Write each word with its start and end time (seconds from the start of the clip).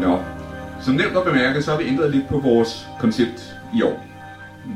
Nå, 0.00 0.22
som 0.80 0.94
nævnt 0.94 1.16
og 1.16 1.24
bemærket, 1.24 1.64
så 1.64 1.70
har 1.70 1.78
vi 1.78 1.88
ændret 1.88 2.10
lidt 2.10 2.28
på 2.28 2.38
vores 2.38 2.88
koncept 3.00 3.56
i 3.74 3.82
år. 3.82 4.04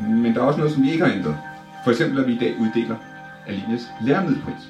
Men 0.08 0.34
der 0.34 0.41
er 0.41 0.45
også 0.45 0.58
noget, 0.58 0.75
som 0.75 0.83
vi 0.83 0.91
ikke 0.92 1.04
har 1.04 1.13
ændret. 1.13 1.36
For 1.84 1.91
eksempel, 1.91 2.20
at 2.20 2.26
vi 2.26 2.33
i 2.33 2.38
dag 2.38 2.54
uddeler 2.60 2.97
Alines 3.47 3.88
læremiddelpris. 4.00 4.68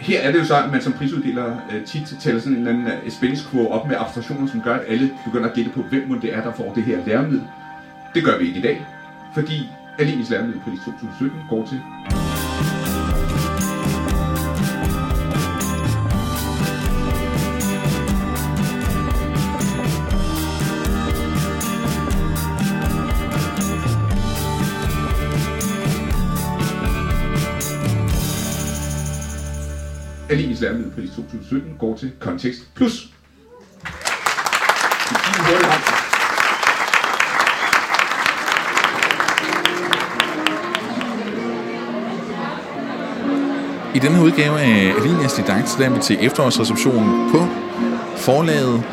Her 0.00 0.20
er 0.20 0.32
det 0.32 0.38
jo 0.38 0.44
så, 0.44 0.62
at 0.62 0.72
man 0.72 0.82
som 0.82 0.92
prisuddeler 0.92 1.56
øh, 1.72 1.84
tit 1.84 2.14
tæller 2.20 2.40
sådan 2.40 2.52
en 2.52 2.58
eller 2.58 2.72
anden 2.72 2.86
øh, 3.04 3.10
spændingskurve 3.10 3.68
op 3.68 3.88
med 3.88 3.96
abstraktioner, 3.98 4.46
som 4.46 4.60
gør, 4.60 4.74
at 4.74 4.84
alle 4.88 5.10
begynder 5.24 5.48
at 5.48 5.54
gætte 5.54 5.70
på, 5.70 5.82
hvem 5.82 6.20
det 6.20 6.34
er, 6.34 6.42
der 6.42 6.52
får 6.52 6.72
det 6.74 6.82
her 6.82 7.06
læremiddel. 7.06 7.42
Det 8.14 8.24
gør 8.24 8.38
vi 8.38 8.46
ikke 8.46 8.58
i 8.58 8.62
dag, 8.62 8.86
fordi 9.34 9.68
Alines 9.98 10.30
læremiddelpris 10.30 10.78
2017 10.78 11.40
går 11.50 11.66
til 11.66 11.80
Alines 30.30 30.60
læremiddelpris 30.60 31.10
2017 31.10 31.76
går 31.78 31.96
til 31.96 32.12
Kontekst 32.20 32.74
Plus. 32.74 33.08
I 43.94 43.98
denne 43.98 44.22
udgave 44.22 44.60
af 44.60 44.94
Alinias 45.00 45.32
Didakt, 45.32 45.68
så 45.68 45.90
vi 45.90 46.00
til 46.00 46.18
efterårsreceptionen 46.20 47.30
på 47.30 47.38
forlaget. 48.16 48.84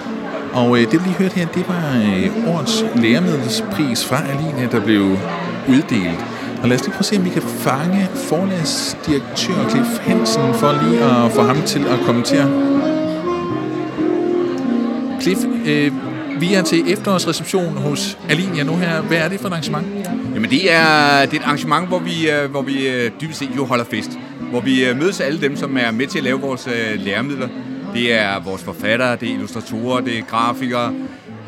Og 0.53 0.77
øh, 0.77 0.91
det, 0.91 0.93
vi 0.93 1.05
lige 1.05 1.17
hørte 1.17 1.35
her, 1.35 1.47
det 1.47 1.67
var 1.67 1.95
øh, 1.95 2.55
årets 2.55 2.85
læremiddelspris 2.95 4.05
fra 4.05 4.27
Alinia, 4.27 4.67
der 4.71 4.85
blev 4.85 5.01
uddelt. 5.69 6.32
Og 6.63 6.69
lad 6.69 6.77
os 6.77 6.83
lige 6.83 6.91
prøve 6.91 6.99
at 6.99 7.05
se, 7.05 7.17
om 7.17 7.25
vi 7.25 7.29
kan 7.29 7.41
fange 7.41 8.07
forlagsdirektør 8.15 9.69
Cliff 9.69 9.99
Hansen 10.01 10.53
for 10.53 10.83
lige 10.83 11.03
at 11.03 11.31
få 11.31 11.41
ham 11.41 11.61
til 11.61 11.79
at 11.79 11.99
kommentere. 12.05 12.47
Cliff, 15.21 15.39
øh, 15.65 15.91
vi 16.41 16.53
er 16.53 16.61
til 16.61 16.91
efterårsreception 16.93 17.77
hos 17.77 18.17
Alinia 18.29 18.63
nu 18.63 18.75
her. 18.75 19.01
Hvad 19.01 19.17
er 19.17 19.29
det 19.29 19.39
for 19.39 19.47
et 19.47 19.51
arrangement? 19.51 19.87
Jamen 20.33 20.49
det 20.49 20.73
er, 20.73 21.25
det 21.25 21.33
er 21.33 21.41
et 21.41 21.45
arrangement, 21.45 21.87
hvor 21.87 21.99
vi, 21.99 22.29
øh, 22.29 22.51
hvor 22.51 22.61
vi 22.61 22.87
øh, 22.87 23.11
dybest 23.21 23.39
set 23.39 23.49
jo 23.55 23.65
holder 23.65 23.85
fest. 23.85 24.11
Hvor 24.39 24.61
vi 24.61 24.85
øh, 24.85 24.97
mødes 24.97 25.19
alle 25.21 25.41
dem, 25.41 25.57
som 25.57 25.77
er 25.77 25.91
med 25.91 26.07
til 26.07 26.17
at 26.17 26.23
lave 26.23 26.41
vores 26.41 26.67
læremidler. 26.95 27.47
Det 27.93 28.13
er 28.13 28.39
vores 28.39 28.63
forfattere, 28.63 29.15
det 29.15 29.29
er 29.29 29.33
illustratorer, 29.33 30.01
det 30.01 30.17
er 30.17 30.21
grafikere, 30.21 30.93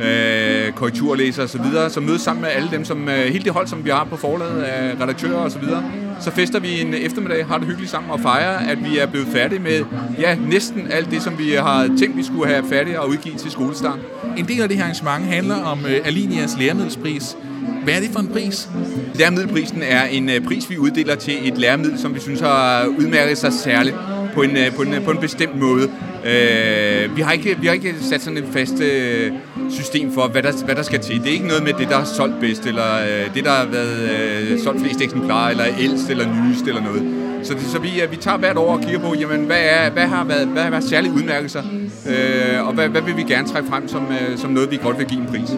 øh, 0.04 0.72
korrekturlæser 0.74 1.44
osv., 1.44 1.90
så 1.90 2.00
mødes 2.00 2.22
sammen 2.22 2.42
med 2.42 2.50
alle 2.50 2.70
dem, 2.72 2.86
som 2.86 3.10
øh, 3.10 3.16
hele 3.16 3.44
det 3.44 3.52
hold, 3.52 3.68
som 3.68 3.86
vi 3.86 3.90
har 3.90 4.04
på 4.04 4.18
forlaget 4.18 4.62
af 4.62 5.02
redaktører 5.02 5.38
osv., 5.38 5.64
så, 5.64 5.82
så 6.20 6.32
fester 6.32 6.60
vi 6.60 6.82
en 6.82 6.94
eftermiddag, 6.94 7.46
har 7.46 7.58
det 7.58 7.68
hyggeligt 7.68 7.92
sammen 7.92 8.12
og 8.12 8.20
fejrer, 8.20 8.58
at 8.58 8.78
vi 8.84 8.98
er 8.98 9.06
blevet 9.06 9.28
færdige 9.28 9.60
med 9.60 9.84
ja, 10.20 10.36
næsten 10.36 10.88
alt 10.92 11.12
det, 11.12 11.22
som 11.22 11.40
vi 11.40 11.52
har 11.52 11.88
tænkt, 12.00 12.18
vi 12.18 12.24
skulle 12.24 12.48
have 12.48 12.66
færdigt 12.70 12.98
og 12.98 13.10
udgive 13.10 13.36
til 13.36 13.52
skolestart. 13.52 14.00
En 14.38 14.48
del 14.48 14.62
af 14.62 14.68
det 14.68 14.78
her 14.78 14.84
arrangement 14.84 15.26
handler 15.26 15.56
om 15.56 15.80
øh, 15.86 16.02
Alinias 16.06 16.58
læremiddelspris. 16.60 17.38
Hvad 17.84 17.94
er 17.94 18.00
det 18.00 18.10
for 18.14 18.20
en 18.20 18.28
pris? 18.28 18.70
Læremiddelprisen 19.16 19.84
er 19.84 20.04
en 20.04 20.30
øh, 20.30 20.42
pris, 20.42 20.70
vi 20.70 20.78
uddeler 20.78 21.16
til 21.16 21.48
et 21.48 21.58
læremiddel, 21.58 22.00
som 22.00 22.16
vi 22.16 22.20
synes 22.20 22.40
har 22.40 22.86
udmærket 22.86 23.38
sig 23.38 23.54
særligt 23.54 23.96
på 24.36 24.42
en, 24.42 24.58
øh, 24.58 24.76
på 24.76 24.82
en, 24.82 24.94
øh, 24.94 25.04
på 25.04 25.12
en 25.12 25.18
bestemt 25.18 25.60
måde. 25.60 25.90
Øh, 26.26 27.16
vi, 27.18 27.22
har 27.22 27.32
ikke, 27.32 27.58
vi 27.60 27.68
har 27.68 27.74
ikke 27.74 27.96
sat 28.02 28.22
sådan 28.22 28.38
et 28.38 28.48
fast 28.54 28.82
øh, 28.82 29.32
system 29.70 30.14
for, 30.14 30.28
hvad 30.28 30.44
der, 30.44 30.52
hvad 30.66 30.76
der 30.76 30.82
skal 30.84 31.00
til. 31.00 31.16
Det 31.20 31.28
er 31.28 31.34
ikke 31.34 31.48
noget 31.48 31.64
med 31.64 31.74
det, 31.74 31.90
der 31.90 31.98
har 31.98 32.06
solgt 32.06 32.40
bedst, 32.40 32.66
eller 32.66 32.96
øh, 32.96 33.36
det, 33.36 33.46
der 33.46 33.52
har 33.52 33.66
været 33.66 34.10
øh, 34.10 34.60
solgt 34.60 34.82
flest 34.82 35.02
eksemplarer, 35.02 35.52
eller 35.52 35.66
ældst, 35.80 36.10
eller 36.10 36.26
nyest, 36.26 36.68
eller 36.68 36.82
noget. 36.82 37.04
Så, 37.44 37.54
det, 37.54 37.62
så 37.62 37.80
vi, 37.80 38.02
øh, 38.02 38.12
vi 38.12 38.16
tager 38.16 38.38
hvert 38.38 38.58
år 38.58 38.74
og 38.74 38.82
kigger 38.82 39.00
på, 39.00 39.16
jamen, 39.20 39.46
hvad, 39.46 39.62
er, 39.62 39.90
hvad, 39.90 40.08
har 40.08 40.24
været, 40.24 40.48
hvad 40.48 40.64
har 40.64 40.70
været 40.70 40.84
særlige 40.84 41.14
udmærkelser, 41.14 41.64
øh, 42.08 42.68
og 42.68 42.74
hvad, 42.74 42.90
hvad 42.90 43.02
vil 43.02 43.18
vi 43.18 43.24
gerne 43.24 43.48
trække 43.48 43.70
frem 43.70 43.88
som, 43.88 44.08
øh, 44.12 44.38
som 44.38 44.52
noget, 44.52 44.72
vi 44.72 44.80
godt 44.84 45.00
vil 45.00 45.08
give 45.08 45.22
en 45.22 45.28
pris. 45.28 45.50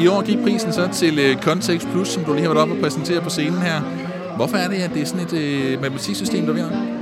I 0.00 0.06
år 0.06 0.22
giver 0.22 0.42
prisen 0.42 0.72
så 0.72 0.88
til 0.92 1.18
øh, 1.18 1.36
Context 1.42 1.88
Plus, 1.92 2.08
som 2.08 2.24
du 2.24 2.32
lige 2.32 2.42
har 2.42 2.48
været 2.48 2.62
oppe 2.62 2.74
og 2.74 2.80
præsentere 2.80 3.20
på 3.20 3.30
scenen 3.30 3.58
her. 3.58 3.80
Hvorfor 4.36 4.56
er 4.56 4.68
det, 4.68 4.76
at 4.76 4.90
det 4.94 5.02
er 5.02 5.06
sådan 5.06 5.26
et 5.26 5.32
øh, 5.32 5.80
matematiksystem, 5.80 6.46
der 6.46 6.52
vi 6.52 6.60
har? 6.60 6.93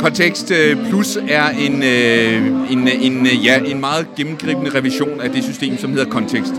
Kontekst 0.00 0.50
øh, 0.50 0.88
Plus 0.90 1.18
er 1.28 1.48
en, 1.48 1.82
øh, 1.82 2.72
en, 2.72 2.88
en, 2.88 3.26
ja, 3.26 3.58
en 3.58 3.80
meget 3.80 4.06
gennemgribende 4.16 4.78
revision 4.78 5.20
af 5.20 5.30
det 5.30 5.44
system, 5.44 5.78
som 5.78 5.90
hedder 5.90 6.10
Kontekst. 6.10 6.52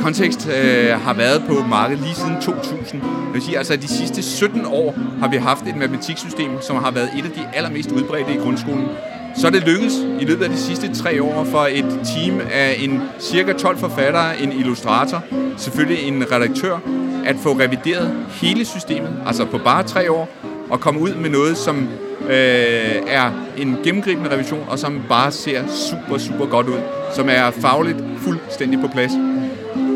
Kontekst 0.00 0.48
øh, 0.48 0.90
har 1.00 1.14
været 1.14 1.42
på 1.48 1.54
markedet 1.68 2.02
lige 2.02 2.14
siden 2.14 2.40
2000. 2.42 3.00
Det 3.00 3.34
vil 3.34 3.42
sige, 3.42 3.58
altså 3.58 3.76
de 3.76 3.88
sidste 3.88 4.22
17 4.22 4.62
år 4.66 4.94
har 5.20 5.28
vi 5.28 5.36
haft 5.36 5.66
et 5.66 5.76
matematiksystem, 5.76 6.50
som 6.60 6.76
har 6.76 6.90
været 6.90 7.08
et 7.18 7.24
af 7.24 7.30
de 7.30 7.40
allermest 7.54 7.92
udbredte 7.92 8.34
i 8.34 8.36
grundskolen. 8.36 8.88
Så 9.36 9.46
er 9.46 9.50
det 9.50 9.62
lykkedes 9.66 9.94
i 10.20 10.24
løbet 10.24 10.44
af 10.44 10.50
de 10.50 10.58
sidste 10.58 10.94
tre 10.94 11.22
år 11.22 11.44
for 11.44 11.68
et 11.70 12.00
team 12.14 12.40
af 12.52 12.76
en 12.78 13.00
cirka 13.20 13.52
12 13.52 13.78
forfattere, 13.78 14.42
en 14.42 14.52
illustrator, 14.52 15.22
selvfølgelig 15.56 16.08
en 16.08 16.32
redaktør, 16.32 16.78
at 17.26 17.36
få 17.42 17.52
revideret 17.52 18.14
hele 18.30 18.64
systemet, 18.64 19.12
altså 19.26 19.44
på 19.44 19.58
bare 19.58 19.82
tre 19.82 20.10
år, 20.10 20.28
og 20.70 20.80
komme 20.80 21.00
ud 21.00 21.14
med 21.14 21.30
noget, 21.30 21.56
som 21.56 21.88
øh, 22.28 23.02
er 23.06 23.30
en 23.56 23.76
gennemgribende 23.84 24.30
revision, 24.30 24.64
og 24.68 24.78
som 24.78 25.02
bare 25.08 25.32
ser 25.32 25.62
super, 25.66 26.18
super 26.18 26.46
godt 26.46 26.66
ud. 26.66 26.78
Som 27.14 27.28
er 27.30 27.50
fagligt 27.50 27.96
fuldstændig 28.18 28.80
på 28.80 28.88
plads. 28.88 29.12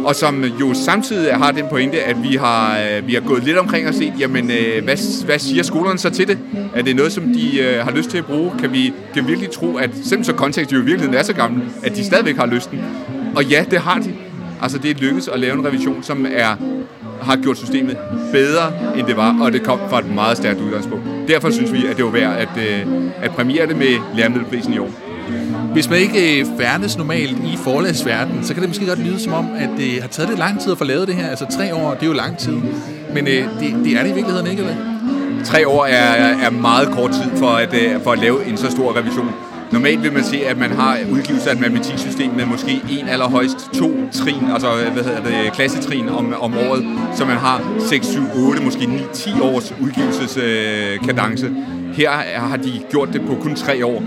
Og 0.05 0.15
som 0.15 0.45
jo 0.45 0.75
samtidig 0.75 1.35
har 1.35 1.51
den 1.51 1.65
pointe, 1.71 2.03
at 2.03 2.23
vi 2.23 2.37
har, 2.37 2.79
øh, 2.79 3.07
vi 3.07 3.15
har 3.15 3.21
gået 3.21 3.45
lidt 3.45 3.59
omkring 3.59 3.89
og 3.89 3.95
set, 3.95 4.13
jamen, 4.19 4.51
øh, 4.51 4.85
hvad, 4.85 5.25
hvad 5.25 5.39
siger 5.39 5.63
skolerne 5.63 5.99
så 5.99 6.11
til 6.11 6.29
det? 6.29 6.39
Er 6.75 6.83
det 6.83 6.97
noget, 6.97 7.13
som 7.13 7.25
de 7.25 7.61
øh, 7.61 7.85
har 7.85 7.91
lyst 7.91 8.11
til 8.11 8.19
at 8.19 8.25
bruge? 8.25 8.53
Kan 8.59 8.73
vi, 8.73 8.93
kan 9.15 9.23
vi 9.23 9.27
virkelig 9.27 9.51
tro, 9.51 9.77
at 9.77 9.91
selvom 10.05 10.25
så 10.25 10.33
kontekst 10.33 10.73
jo 10.73 10.77
i 10.77 10.85
virkeligheden 10.85 11.15
er 11.15 11.23
så 11.23 11.33
gammel, 11.33 11.63
at 11.83 11.97
de 11.97 12.05
stadigvæk 12.05 12.37
har 12.37 12.47
lysten? 12.47 12.81
Og 13.37 13.45
ja, 13.45 13.65
det 13.71 13.81
har 13.81 13.99
de. 13.99 14.15
Altså, 14.63 14.79
det 14.79 14.91
er 14.91 14.95
lykkedes 14.95 15.29
at 15.29 15.41
lave 15.41 15.55
en 15.55 15.67
revision, 15.67 16.03
som 16.03 16.27
er 16.35 16.57
har 17.23 17.37
gjort 17.37 17.59
systemet 17.59 17.99
bedre, 18.33 18.73
end 18.97 19.07
det 19.07 19.17
var, 19.17 19.37
og 19.41 19.53
det 19.53 19.63
kom 19.63 19.79
fra 19.91 19.99
et 19.99 20.15
meget 20.15 20.37
stærkt 20.37 20.61
udgangspunkt. 20.61 21.05
Derfor 21.29 21.51
synes 21.51 21.73
vi, 21.73 21.87
at 21.87 21.97
det 21.97 22.05
var 22.05 22.11
værd 22.11 22.37
at, 22.37 22.49
øh, 22.69 22.87
at 23.23 23.31
premiere 23.31 23.67
det 23.67 23.77
med 23.77 23.99
læremiddelprisen 24.15 24.75
i 24.75 24.79
år. 24.79 24.91
Hvis 25.73 25.91
man 25.91 25.99
ikke 25.99 26.41
øh, 26.41 26.47
færdes 26.61 26.97
normalt 26.97 27.37
i 27.39 27.57
forlagsverdenen, 27.65 28.45
så 28.45 28.55
kan 28.55 28.63
det 28.63 28.71
måske 28.71 28.87
godt 28.87 28.99
lyde 28.99 29.21
som 29.21 29.33
om, 29.33 29.47
at 29.59 29.69
det 29.79 30.01
har 30.01 30.09
taget 30.09 30.29
lidt 30.29 30.39
lang 30.39 30.61
tid 30.61 30.73
at 30.73 30.79
få 30.79 30.85
lavet 30.85 31.09
det 31.09 31.17
her. 31.17 31.29
Altså 31.29 31.47
tre 31.57 31.75
år, 31.75 31.95
det 31.95 32.03
er 32.03 32.07
jo 32.07 32.13
lang 32.13 32.39
tid. 32.39 32.57
Men 33.15 33.29
øh, 33.29 33.45
det, 33.61 33.77
det 33.85 33.93
er 33.99 34.03
det 34.03 34.11
i 34.11 34.15
virkeligheden 34.15 34.47
ikke, 34.47 34.63
eller 34.63 34.77
Tre 35.45 35.69
år 35.69 35.87
er, 35.87 36.47
er 36.47 36.51
meget 36.51 36.89
kort 36.89 37.11
tid 37.11 37.31
for 37.37 37.51
at, 37.51 37.75
for 38.03 38.13
at 38.13 38.19
lave 38.19 38.45
en 38.47 38.57
så 38.57 38.71
stor 38.71 38.97
revision. 38.97 39.31
Normalt 39.73 40.03
vil 40.03 40.13
man 40.13 40.25
se, 40.25 40.47
at 40.47 40.59
man 40.59 40.71
har 40.71 40.99
udgivelse 41.13 41.51
af 41.51 41.55
et 41.55 41.61
matematiksystem 41.61 42.31
med 42.31 42.47
måske 42.47 42.81
en 42.91 43.09
eller 43.09 43.29
højst 43.29 43.59
to 43.75 44.11
trin, 44.13 44.51
altså 44.53 44.69
hvad 44.93 45.05
hedder 45.05 45.23
det, 45.23 45.53
klassetrin 45.53 46.09
om, 46.09 46.35
om 46.41 46.55
året, 46.59 46.85
så 47.17 47.25
man 47.25 47.37
har 47.37 47.77
6, 47.89 48.07
7, 48.07 48.21
8, 48.35 48.63
måske 48.63 48.87
9, 48.87 48.99
10 49.13 49.31
års 49.43 49.75
udgivelseskadence. 49.81 51.47
Øh, 51.47 51.95
Her 51.95 52.11
har 52.39 52.57
de 52.57 52.73
gjort 52.91 53.09
det 53.13 53.27
på 53.27 53.35
kun 53.43 53.55
tre 53.55 53.87
år, 53.87 54.03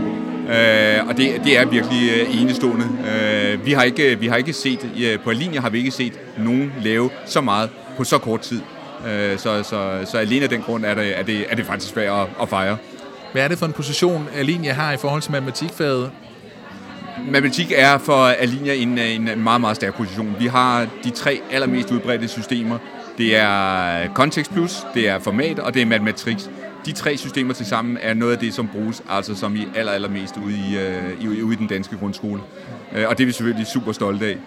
øh, 0.49 1.07
og 1.07 1.17
det, 1.17 1.41
det 1.43 1.59
er 1.59 1.65
virkelig 1.65 2.09
øh, 2.11 2.41
enestående. 2.41 2.85
Øh, 2.85 3.65
vi, 3.65 3.71
har 3.71 3.83
ikke, 3.83 4.19
vi 4.19 4.27
har 4.27 4.35
ikke 4.35 4.53
set, 4.53 4.89
øh, 5.03 5.19
på 5.19 5.31
linje 5.31 5.59
har 5.59 5.69
vi 5.69 5.77
ikke 5.77 5.91
set 5.91 6.13
nogen 6.37 6.73
lave 6.83 7.09
så 7.25 7.41
meget 7.41 7.69
på 7.97 8.03
så 8.03 8.17
kort 8.17 8.39
tid. 8.41 8.61
Øh, 9.07 9.37
så, 9.37 9.63
så, 9.63 10.11
så 10.11 10.17
alene 10.17 10.43
af 10.43 10.49
den 10.49 10.61
grund 10.61 10.85
er 10.85 10.93
det, 10.93 11.19
er 11.19 11.23
det, 11.23 11.45
er 11.49 11.55
det 11.55 11.65
faktisk 11.65 11.93
svært 11.93 12.19
at, 12.21 12.27
at 12.41 12.49
fejre. 12.49 12.77
Hvad 13.33 13.43
er 13.43 13.47
det 13.47 13.57
for 13.57 13.65
en 13.65 13.73
position, 13.73 14.27
Alinea 14.35 14.73
har 14.73 14.91
i 14.91 14.97
forhold 14.97 15.21
til 15.21 15.31
matematikfaget? 15.31 16.11
Matematik 17.31 17.71
er 17.75 17.97
for 17.97 18.25
Alinea 18.25 18.73
en, 18.73 18.97
øh, 18.97 19.15
en 19.15 19.43
meget, 19.43 19.61
meget 19.61 19.75
stærk 19.75 19.95
position. 19.95 20.35
Vi 20.39 20.47
har 20.47 20.87
de 21.03 21.09
tre 21.09 21.41
allermest 21.51 21.91
udbredte 21.91 22.27
systemer. 22.27 22.77
Det 23.17 23.35
er 23.35 24.13
Context 24.13 24.51
Plus, 24.51 24.85
det 24.93 25.09
er 25.09 25.19
Format 25.19 25.59
og 25.59 25.73
det 25.73 25.81
er 25.81 25.85
Matematrix. 25.85 26.47
De 26.85 26.91
tre 26.91 27.17
systemer 27.17 27.53
til 27.53 27.65
sammen 27.65 27.97
er 28.01 28.13
noget 28.13 28.33
af 28.33 28.39
det, 28.39 28.53
som 28.53 28.67
bruges 28.67 29.03
altså 29.09 29.35
som 29.35 29.55
i 29.55 29.67
aller, 29.75 29.91
allermest 29.91 30.37
ude 30.37 30.53
i, 30.53 30.77
øh, 30.77 31.23
i, 31.23 31.41
ude 31.41 31.53
i 31.53 31.57
den 31.57 31.67
danske 31.67 31.97
grundskole. 31.97 32.41
Øh, 32.95 33.09
og 33.09 33.17
det 33.17 33.23
er 33.23 33.25
vi 33.25 33.31
selvfølgelig 33.31 33.67
super 33.67 33.91
stolte 33.91 34.25
af 34.25 34.37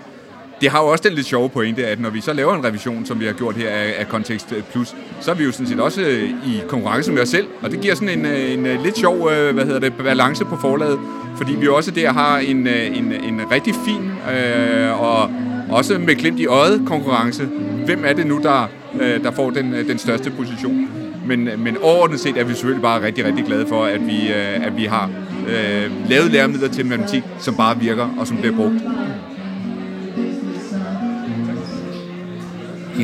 det 0.61 0.70
har 0.70 0.82
jo 0.82 0.87
også 0.87 1.08
den 1.08 1.12
lidt 1.12 1.26
sjove 1.26 1.49
pointe, 1.49 1.87
at 1.87 2.00
når 2.00 2.11
vi 2.11 2.20
så 2.20 2.32
laver 2.32 2.55
en 2.55 2.64
revision, 2.64 3.06
som 3.06 3.20
vi 3.20 3.26
har 3.26 3.32
gjort 3.32 3.55
her 3.55 3.70
af, 3.70 3.94
af 3.99 4.25
Plus, 4.73 4.94
så 5.20 5.31
er 5.31 5.35
vi 5.35 5.44
jo 5.44 5.53
sådan 5.53 5.67
set 5.67 5.81
også 5.81 6.00
øh, 6.00 6.31
i 6.31 6.62
konkurrence 6.69 7.12
med 7.12 7.23
os 7.23 7.29
selv, 7.29 7.47
og 7.62 7.70
det 7.70 7.81
giver 7.81 7.94
sådan 7.94 8.19
en, 8.19 8.26
øh, 8.26 8.53
en, 8.53 8.67
øh, 8.67 8.82
lidt 8.82 8.99
sjov 8.99 9.31
hvad 9.31 9.64
hedder 9.64 9.79
det, 9.79 9.93
balance 9.94 10.44
på 10.44 10.56
forlaget, 10.56 10.99
fordi 11.37 11.55
vi 11.55 11.69
også 11.69 11.91
der 11.91 12.12
har 12.12 12.38
en, 12.38 12.67
en, 12.67 13.12
en 13.12 13.41
rigtig 13.50 13.75
fin 13.87 14.11
øh, 14.35 15.00
og 15.00 15.31
også 15.70 15.99
med 15.99 16.17
glimt 16.17 16.41
i 16.41 16.47
øjet 16.47 16.82
konkurrence. 16.87 17.44
Hvem 17.85 18.05
er 18.05 18.12
det 18.12 18.26
nu, 18.26 18.41
der, 18.43 18.69
der 18.99 19.31
får 19.31 19.50
den, 19.50 19.73
den 19.73 19.99
største 19.99 20.31
position? 20.31 20.88
Men, 21.26 21.50
men 21.59 21.76
overordnet 21.82 22.20
set 22.20 22.37
er 22.37 22.44
vi 22.44 22.55
selvfølgelig 22.55 22.82
bare 22.82 23.02
rigtig, 23.02 23.25
rigtig 23.25 23.44
glade 23.44 23.67
for, 23.67 23.85
at 23.85 24.06
vi, 24.06 24.29
at 24.64 24.76
vi 24.76 24.85
har 24.85 25.11
øh, 25.49 26.11
lavet 26.11 26.31
læremidler 26.31 26.69
til 26.69 26.87
matematik, 26.87 27.23
som 27.38 27.56
bare 27.56 27.81
virker 27.81 28.09
og 28.19 28.26
som 28.26 28.37
bliver 28.37 28.56
brugt 28.56 28.75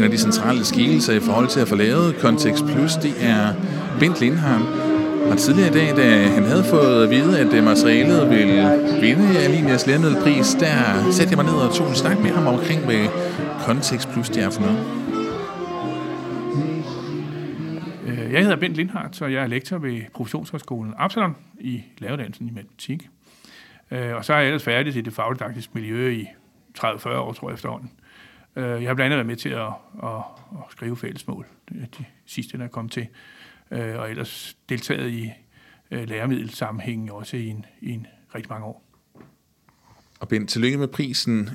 en 0.02 0.06
af 0.06 0.10
de 0.10 0.18
centrale 0.18 0.64
skikkelser 0.64 1.12
i 1.12 1.20
forhold 1.20 1.48
til 1.48 1.60
at 1.60 1.68
få 1.68 1.74
lavet 1.74 2.16
Context 2.20 2.64
Plus, 2.64 2.94
det 2.94 3.14
er 3.20 3.54
Bent 4.00 4.20
Lindhardt. 4.20 4.64
Og 5.30 5.38
tidligere 5.38 5.70
i 5.70 5.72
dag, 5.72 5.96
da 5.96 6.28
han 6.28 6.44
havde 6.44 6.64
fået 6.64 7.04
at 7.04 7.10
vide, 7.10 7.40
at 7.40 7.52
øh, 7.54 7.64
materialet 7.64 8.30
ville 8.30 8.62
vinde 9.00 9.38
Alinias 9.38 9.86
læremiddelpris, 9.86 10.54
der 10.54 10.74
satte 11.10 11.30
jeg 11.30 11.36
mig 11.36 11.44
ned 11.44 11.54
og 11.54 11.74
tog 11.74 11.88
en 11.88 11.94
snak 11.94 12.18
med 12.18 12.30
ham 12.30 12.46
omkring, 12.46 12.84
hvad 12.84 13.06
Context 13.66 14.08
Plus 14.12 14.28
det 14.28 14.42
er 14.42 14.50
for 14.50 14.60
noget. 14.60 14.80
Øh, 18.06 18.32
jeg 18.32 18.40
hedder 18.42 18.56
Bent 18.56 18.74
Lindhardt, 18.74 19.22
og 19.22 19.32
jeg 19.32 19.42
er 19.42 19.46
lektor 19.46 19.78
ved 19.78 20.00
Professionshøjskolen 20.14 20.94
Absalon 20.98 21.36
i 21.60 21.82
lavedansen 21.98 22.48
i 22.48 22.50
matematik. 22.50 23.08
Øh, 23.90 24.16
og 24.16 24.24
så 24.24 24.32
er 24.32 24.38
jeg 24.38 24.46
ellers 24.46 24.64
færdig 24.64 24.96
i 24.96 25.00
det 25.00 25.12
fagdidaktiske 25.12 25.70
miljø 25.74 26.10
i 26.10 26.26
30-40 26.78 27.08
år, 27.08 27.32
tror 27.32 27.48
jeg 27.48 27.54
efterhånden. 27.54 27.90
Øh, 28.56 28.82
jeg 28.82 28.90
har 28.90 28.94
blandt 28.94 29.00
andet 29.00 29.16
været 29.16 29.26
med 29.26 29.36
til 29.36 29.48
at, 29.48 29.72
at, 30.02 30.18
at 30.52 30.64
skrive 30.70 30.96
fællesmål, 30.96 31.46
øh, 31.74 31.82
de 31.98 32.04
sidste, 32.26 32.58
der 32.58 32.64
er 32.64 32.68
kommet 32.68 32.92
til 32.92 33.06
øh, 33.70 33.98
og 33.98 34.10
ellers 34.10 34.56
deltaget 34.68 35.10
i 35.10 35.30
læremiddelsammenhængen 35.90 37.10
også 37.10 37.36
i 37.36 37.46
en, 37.46 37.66
i 37.80 37.90
en 37.90 38.06
rigtig 38.34 38.50
mange 38.50 38.66
år. 38.66 38.84
Og 40.20 40.28
Ben, 40.28 40.46
tillykke 40.46 40.78
med 40.78 40.88
prisen. 40.88 41.48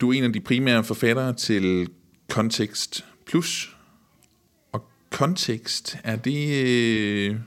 Du 0.00 0.10
er 0.10 0.18
en 0.18 0.24
af 0.24 0.32
de 0.32 0.40
primære 0.40 0.84
forfattere 0.84 1.32
til 1.32 1.88
Kontekst 2.28 3.04
Plus. 3.26 3.76
Og 4.72 4.90
kontekst, 5.10 5.98
er 6.04 6.16
det 6.16 7.40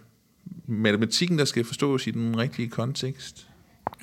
matematikken, 0.66 1.40
der 1.40 1.46
skal 1.46 1.66
forstås 1.66 2.08
i 2.08 2.12
den 2.12 2.38
rigtige 2.38 2.70
kontekst? 2.70 3.49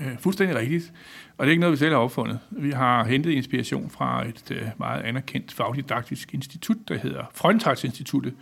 Øh, 0.01 0.19
fuldstændig 0.19 0.57
rigtigt. 0.57 0.93
Og 1.39 1.47
det 1.47 1.51
er 1.51 1.51
ikke 1.51 1.61
noget, 1.61 1.73
vi 1.73 1.79
selv 1.79 1.93
har 1.93 1.99
opfundet. 1.99 2.39
Vi 2.51 2.71
har 2.71 3.05
hentet 3.05 3.31
inspiration 3.31 3.91
fra 3.91 4.29
et 4.29 4.51
øh, 4.51 4.63
meget 4.79 5.03
anerkendt 5.03 5.53
fagdidaktisk 5.53 6.35
institut, 6.35 6.77
der 6.89 6.99
hedder 6.99 7.25
Frøndtalsinstituttet, 7.35 8.35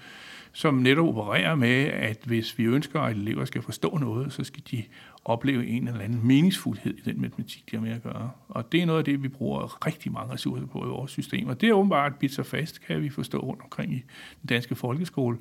som 0.52 0.74
netop 0.74 1.06
opererer 1.06 1.54
med, 1.54 1.84
at 1.84 2.18
hvis 2.24 2.58
vi 2.58 2.64
ønsker, 2.64 3.00
at 3.00 3.16
elever 3.16 3.44
skal 3.44 3.62
forstå 3.62 3.98
noget, 3.98 4.32
så 4.32 4.44
skal 4.44 4.62
de 4.70 4.84
opleve 5.24 5.66
en 5.66 5.88
eller 5.88 6.00
anden 6.00 6.26
meningsfuldhed 6.26 6.94
i 6.94 7.00
den 7.04 7.20
matematik, 7.20 7.70
de 7.70 7.76
har 7.76 7.82
med 7.82 7.92
at 7.92 8.02
gøre. 8.02 8.30
Og 8.48 8.72
det 8.72 8.82
er 8.82 8.86
noget 8.86 8.98
af 8.98 9.04
det, 9.04 9.22
vi 9.22 9.28
bruger 9.28 9.86
rigtig 9.86 10.12
mange 10.12 10.32
ressourcer 10.32 10.66
på 10.66 10.84
i 10.84 10.88
vores 10.88 11.10
system. 11.10 11.48
Og 11.48 11.60
det 11.60 11.68
er 11.68 11.72
åbenbart 11.72 12.14
bidt 12.14 12.32
så 12.32 12.42
fast, 12.42 12.86
kan 12.86 13.02
vi 13.02 13.10
forstå 13.10 13.38
rundt 13.38 13.62
omkring 13.62 13.92
i 13.92 14.04
den 14.42 14.48
danske 14.48 14.74
folkeskole, 14.74 15.38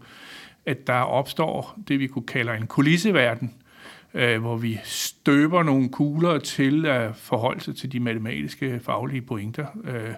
at 0.66 0.88
der 0.88 0.94
opstår 0.94 1.80
det, 1.88 2.00
vi 2.00 2.08
kunne 2.08 2.26
kalde 2.26 2.58
en 2.58 2.68
kulisseverden, 2.68 3.54
øh, 4.14 4.42
hvor 4.42 4.58
vi 4.58 4.80
støber 4.84 5.64
nogle 5.64 5.90
kugler 5.90 6.40
til 6.40 6.86
at 6.86 7.16
forholde 7.16 7.62
sig 7.62 7.76
til 7.76 7.92
de 7.92 8.00
matematiske 8.00 8.80
faglige 8.84 9.22
pointer. 9.22 9.66
Øh, 9.84 10.14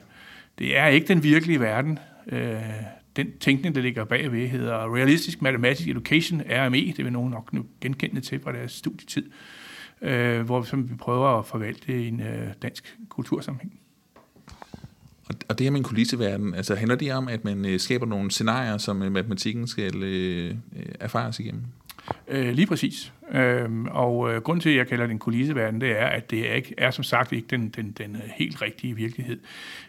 det 0.60 0.78
er 0.78 0.88
ikke 0.88 1.08
den 1.08 1.24
virkelige 1.24 1.60
verden. 1.60 2.00
Øh, 2.28 2.62
den 3.16 3.28
tænkning, 3.40 3.76
der 3.76 3.82
ligger 3.82 4.06
bagved, 4.06 4.48
hedder 4.48 4.96
Realistic 4.96 5.42
Mathematics 5.42 5.88
Education, 5.88 6.42
RME, 6.50 6.94
det 6.98 7.06
vil 7.06 7.14
nogen 7.14 7.32
nok 7.32 7.54
nu 7.54 7.66
genkende 7.82 8.22
til 8.22 8.40
fra 8.40 8.52
deres 8.52 8.72
studietid, 8.72 9.30
øh, 10.02 10.42
hvor 10.42 10.64
som 10.64 10.90
vi 10.90 10.96
prøver 10.96 11.40
at 11.40 11.46
forvalte 11.46 12.08
en 12.08 12.22
øh, 12.22 12.48
dansk 12.62 12.98
kultursammenhæng. 13.10 13.80
Og 15.50 15.58
det 15.58 15.66
her 15.66 15.72
med 15.72 15.80
en 15.80 15.84
kulisseverden, 15.84 16.54
altså 16.54 16.76
handler 16.76 16.96
det 16.96 17.14
om, 17.14 17.28
at 17.28 17.44
man 17.44 17.66
øh, 17.66 17.80
skaber 17.80 18.06
nogle 18.06 18.32
scenarier, 18.32 18.78
som 18.78 19.04
øh, 19.04 19.12
matematikken 19.12 19.68
skal 19.68 20.04
øh, 20.04 20.50
øh 20.50 20.86
erfares 21.00 21.40
igennem? 21.40 21.64
Øh, 22.28 22.54
lige 22.54 22.68
præcis. 22.68 23.14
Øhm, 23.32 23.86
og 23.86 24.34
øh, 24.34 24.42
grund 24.42 24.62
til, 24.62 24.70
at 24.70 24.76
jeg 24.76 24.88
kalder 24.88 25.06
det 25.06 25.12
en 25.12 25.20
kulisseverden, 25.20 25.82
det 25.82 26.00
er, 26.00 26.06
at 26.06 26.32
det 26.32 26.52
er, 26.52 26.54
ikke, 26.54 26.76
er 26.78 26.92
som 26.92 27.04
sagt 27.04 27.32
ikke 27.32 27.48
den, 27.48 27.70
den, 27.70 27.92
den 27.92 28.16
øh, 28.16 28.22
helt 28.36 28.62
rigtige 28.62 28.96
virkelighed. 28.96 29.40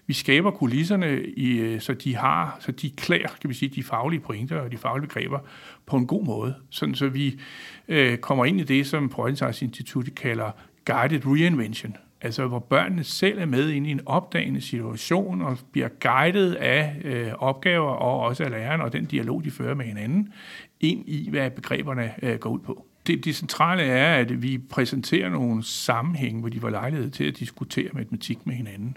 Vi 0.07 0.13
skaber 0.13 0.51
kulisserne, 0.51 1.23
i, 1.23 1.59
øh, 1.59 1.81
så 1.81 1.95
de 1.95 2.17
har, 2.17 2.57
så 2.61 2.73
de 2.73 2.91
klæder, 2.91 3.29
kan 3.41 3.51
vi 3.51 3.55
sige, 3.55 3.69
de 3.69 3.83
faglige 3.83 4.21
pointer 4.21 4.57
og 4.57 4.73
de 4.73 4.77
faglige 4.77 5.09
begreber 5.09 5.39
på 5.87 5.97
en 5.97 6.07
god 6.07 6.25
måde. 6.25 6.55
Sådan 6.71 6.95
så 6.95 7.09
vi 7.09 7.41
øh, 7.89 8.19
kommer 8.19 8.45
ind 8.45 8.61
i 8.61 8.65
det, 8.65 8.87
som 8.87 9.09
Prøvelsars 9.09 9.63
Institut 9.63 10.09
kalder 10.17 10.51
guided 10.85 11.21
reinvention. 11.27 11.97
Altså 12.21 12.47
hvor 12.47 12.59
børnene 12.59 13.05
selv 13.05 13.39
er 13.39 13.47
med 13.47 13.71
ind 13.71 13.87
i 13.87 13.91
en 13.91 14.01
opdagende 14.07 14.61
situation 14.61 15.43
og 15.43 15.59
bliver 15.73 15.89
guidet 16.01 16.55
af 16.55 16.97
øh, 17.05 17.33
opgaver 17.39 17.91
og 17.91 18.21
også 18.21 18.45
af 18.45 18.51
læreren 18.51 18.81
og 18.81 18.93
den 18.93 19.05
dialog, 19.05 19.45
de 19.45 19.51
fører 19.51 19.75
med 19.75 19.85
hinanden, 19.85 20.33
ind 20.81 21.09
i, 21.09 21.31
hvad 21.31 21.51
begreberne 21.51 22.13
øh, 22.23 22.39
går 22.39 22.51
ud 22.51 22.59
på. 22.59 22.87
Det, 23.07 23.25
det 23.25 23.37
centrale 23.37 23.83
er, 23.83 24.15
at 24.15 24.43
vi 24.43 24.59
præsenterer 24.59 25.31
nogle 25.31 25.65
sammenhænge, 25.65 26.41
hvor 26.41 26.49
de 26.49 26.63
var 26.63 26.71
lejlighed 26.71 27.11
til 27.11 27.25
at 27.25 27.39
diskutere 27.39 27.89
matematik 27.93 28.47
med 28.47 28.55
hinanden. 28.55 28.97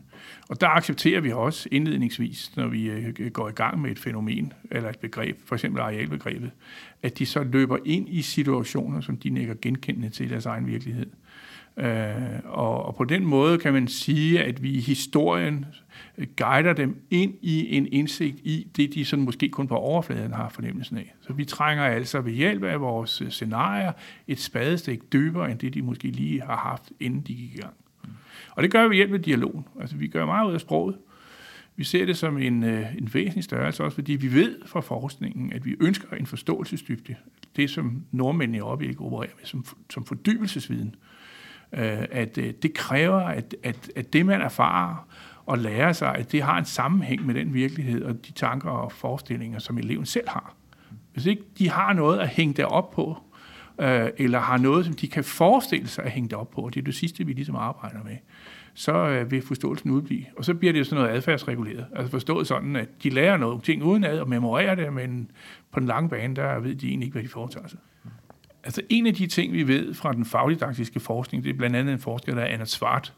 Og 0.50 0.62
der 0.62 0.68
accepterer 0.68 1.22
vi 1.22 1.32
også 1.32 1.70
indledningsvis, 1.72 2.56
når 2.56 2.68
vi 2.68 2.90
øh, 2.90 3.32
går 3.32 3.50
i 3.50 3.52
gang 3.52 3.82
med 3.82 3.92
et 3.92 4.00
fænomen 4.00 4.54
eller 4.72 4.90
et 4.90 5.00
begreb, 5.00 5.40
for 5.46 5.56
eksempel 5.56 5.82
arealbegrebet, 5.82 6.52
at 7.04 7.20
de 7.20 7.26
så 7.26 7.44
løber 7.44 7.78
ind 7.86 8.10
i 8.10 8.22
situationer, 8.22 9.02
som 9.02 9.18
de 9.18 9.30
nækker 9.30 9.54
genkendende 9.62 10.10
til 10.10 10.30
deres 10.30 10.46
egen 10.46 10.68
virkelighed. 10.68 11.06
Øh, 11.80 12.40
og, 12.46 12.86
og 12.86 12.96
på 12.96 13.04
den 13.04 13.26
måde 13.26 13.58
kan 13.58 13.74
man 13.74 13.88
sige, 13.88 14.44
at 14.44 14.64
vi 14.64 14.72
i 14.72 14.80
historien 14.80 15.66
øh, 16.18 16.28
guider 16.38 16.74
dem 16.74 17.02
ind 17.10 17.34
i 17.42 17.76
en 17.78 17.88
indsigt 17.92 18.40
i 18.44 18.68
det, 18.76 18.94
de 18.94 19.06
sådan 19.06 19.26
måske 19.26 19.50
kun 19.50 19.68
på 19.68 19.76
overfladen 19.76 20.34
har 20.34 20.50
fornemmelsen 20.50 20.98
af. 20.98 21.16
Så 21.22 21.34
vi 21.34 21.46
trænger 21.46 21.84
altså 21.84 22.22
ved 22.22 22.32
hjælp 22.32 22.64
af 22.64 22.82
vores 22.82 23.22
øh, 23.22 23.30
scenarier 23.30 23.92
et 24.28 24.40
spadestik 24.40 25.14
dybere 25.14 25.52
end 25.52 25.60
det, 25.60 25.74
de 25.74 25.82
måske 25.82 26.08
lige 26.08 26.42
har 26.42 26.58
haft, 26.58 26.92
inden 27.00 27.22
de 27.22 27.34
gik 27.36 27.56
i 27.56 27.58
gang. 27.58 27.74
Mm. 28.04 28.10
Og 28.52 28.64
det 28.64 28.72
gør 28.72 28.84
vi 28.84 28.90
ved 28.90 28.96
hjælp 28.96 29.14
af 29.14 29.22
dialogen. 29.22 29.66
Altså 29.82 29.96
vi 29.96 30.08
gør 30.08 30.26
meget 30.26 30.50
ud 30.50 30.54
af 30.54 30.62
sproget. 30.62 30.98
Vi 31.76 31.84
ser 31.84 32.06
det 32.06 32.18
som 32.18 32.38
en, 32.38 32.64
øh, 32.64 32.96
en 32.98 33.10
væsentlig 33.14 33.44
størrelse, 33.44 33.84
også 33.84 33.96
fordi 33.96 34.14
vi 34.14 34.34
ved 34.34 34.56
fra 34.66 34.80
forskningen, 34.82 35.54
at 35.54 35.66
vi 35.66 35.76
ønsker 35.80 36.18
en 36.18 36.26
forståelsesdybde. 36.26 37.16
Det, 37.56 37.70
som 37.70 38.04
nordmændene 38.12 38.58
i 38.58 38.62
øjeblikket 38.62 39.00
opererer 39.00 39.32
med 39.38 39.46
som, 39.46 39.66
som 39.90 40.06
fordybelsesviden. 40.06 40.88
Mm 40.88 41.09
Øh, 41.74 42.06
at 42.12 42.38
øh, 42.38 42.54
det 42.62 42.74
kræver, 42.74 43.20
at, 43.20 43.56
at, 43.64 43.92
at 43.96 44.14
det, 44.14 44.26
man 44.26 44.42
erfarer 44.42 45.08
og 45.46 45.58
lærer 45.58 45.94
sig, 45.94 46.16
at 46.16 46.32
det 46.32 46.42
har 46.42 46.58
en 46.58 46.66
sammenhæng 46.66 47.26
med 47.26 47.36
den 47.36 47.54
virkelighed 47.54 48.04
og 48.04 48.26
de 48.28 48.32
tanker 48.32 48.70
og 48.70 48.92
forestillinger, 48.92 49.60
som 49.60 49.78
eleven 49.78 50.06
selv 50.06 50.30
har. 50.30 50.54
Hvis 51.14 51.26
ikke 51.26 51.44
de 51.58 51.70
har 51.70 51.94
noget 51.94 52.20
at 52.20 52.28
hænge 52.28 52.54
det 52.54 52.66
op 52.66 52.92
på, 52.92 53.18
øh, 53.82 54.10
eller 54.18 54.40
har 54.40 54.58
noget, 54.58 54.86
som 54.86 54.96
de 54.96 55.08
kan 55.08 55.24
forestille 55.24 55.88
sig 55.88 56.04
at 56.04 56.12
hænge 56.12 56.30
det 56.30 56.38
op 56.38 56.52
på, 56.52 56.62
og 56.62 56.74
det 56.74 56.80
er 56.80 56.86
det 56.86 56.96
sidste, 56.96 57.26
vi 57.26 57.34
ligesom 57.34 57.56
arbejder 57.56 58.04
med, 58.04 58.18
så 58.74 58.94
øh, 58.94 59.32
vil 59.32 59.42
forståelsen 59.42 59.92
udblive. 59.92 60.26
Og 60.38 60.46
så 60.46 60.54
bliver 60.54 60.74
det 60.74 60.88
sådan 60.88 61.04
noget 61.04 61.16
adfærdsreguleret. 61.16 61.86
Altså 61.96 62.12
forstået 62.12 62.48
sådan, 62.48 62.76
at 62.76 63.04
de 63.04 63.10
lærer 63.10 63.38
noget 63.38 63.64
ting 63.64 63.84
udenad 63.84 64.20
og 64.20 64.30
memorerer 64.30 64.76
det, 64.76 64.94
men 64.94 65.32
på 65.72 65.80
den 65.80 65.88
lange 65.88 66.10
bane, 66.10 66.36
der 66.36 66.60
ved 66.60 66.76
de 66.76 66.88
egentlig 66.88 67.06
ikke, 67.06 67.14
hvad 67.14 67.24
de 67.24 67.30
foretager 67.30 67.68
sig. 67.68 67.80
Altså 68.64 68.82
en 68.90 69.08
af 69.08 69.14
de 69.14 69.28
ting, 69.28 69.54
vi 69.54 69.68
ved 69.68 69.94
fra 69.94 70.14
den 70.14 70.26
fagdidaktiske 70.26 71.00
forskning, 71.00 71.44
det 71.44 71.50
er 71.50 71.58
blandt 71.58 71.76
andet 71.76 71.94
en 71.94 72.00
forsker, 72.00 72.36
der 72.36 72.42
er 72.42 72.54
Anna 72.54 72.66
Svart. 72.66 73.14